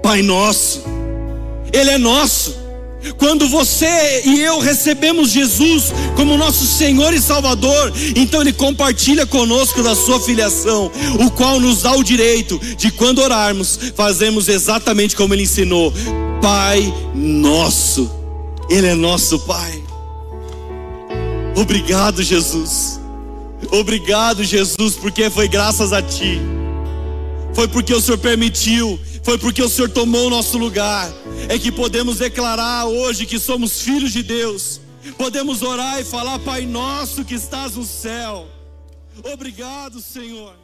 [0.02, 0.84] Pai nosso,
[1.72, 2.64] Ele é nosso.
[3.18, 9.84] Quando você e eu recebemos Jesus como nosso Senhor e Salvador, então Ele compartilha conosco
[9.84, 15.34] da sua filiação, o qual nos dá o direito de, quando orarmos, fazermos exatamente como
[15.34, 15.94] Ele ensinou:
[16.42, 18.10] Pai nosso,
[18.70, 19.83] Ele é nosso Pai.
[21.56, 23.00] Obrigado, Jesus.
[23.72, 26.40] Obrigado, Jesus, porque foi graças a Ti,
[27.54, 31.10] foi porque o Senhor permitiu foi porque o Senhor tomou o nosso lugar.
[31.48, 34.82] É que podemos declarar hoje que somos filhos de Deus.
[35.18, 38.48] Podemos orar e falar, Pai nosso que estás no céu.
[39.24, 40.63] Obrigado, Senhor.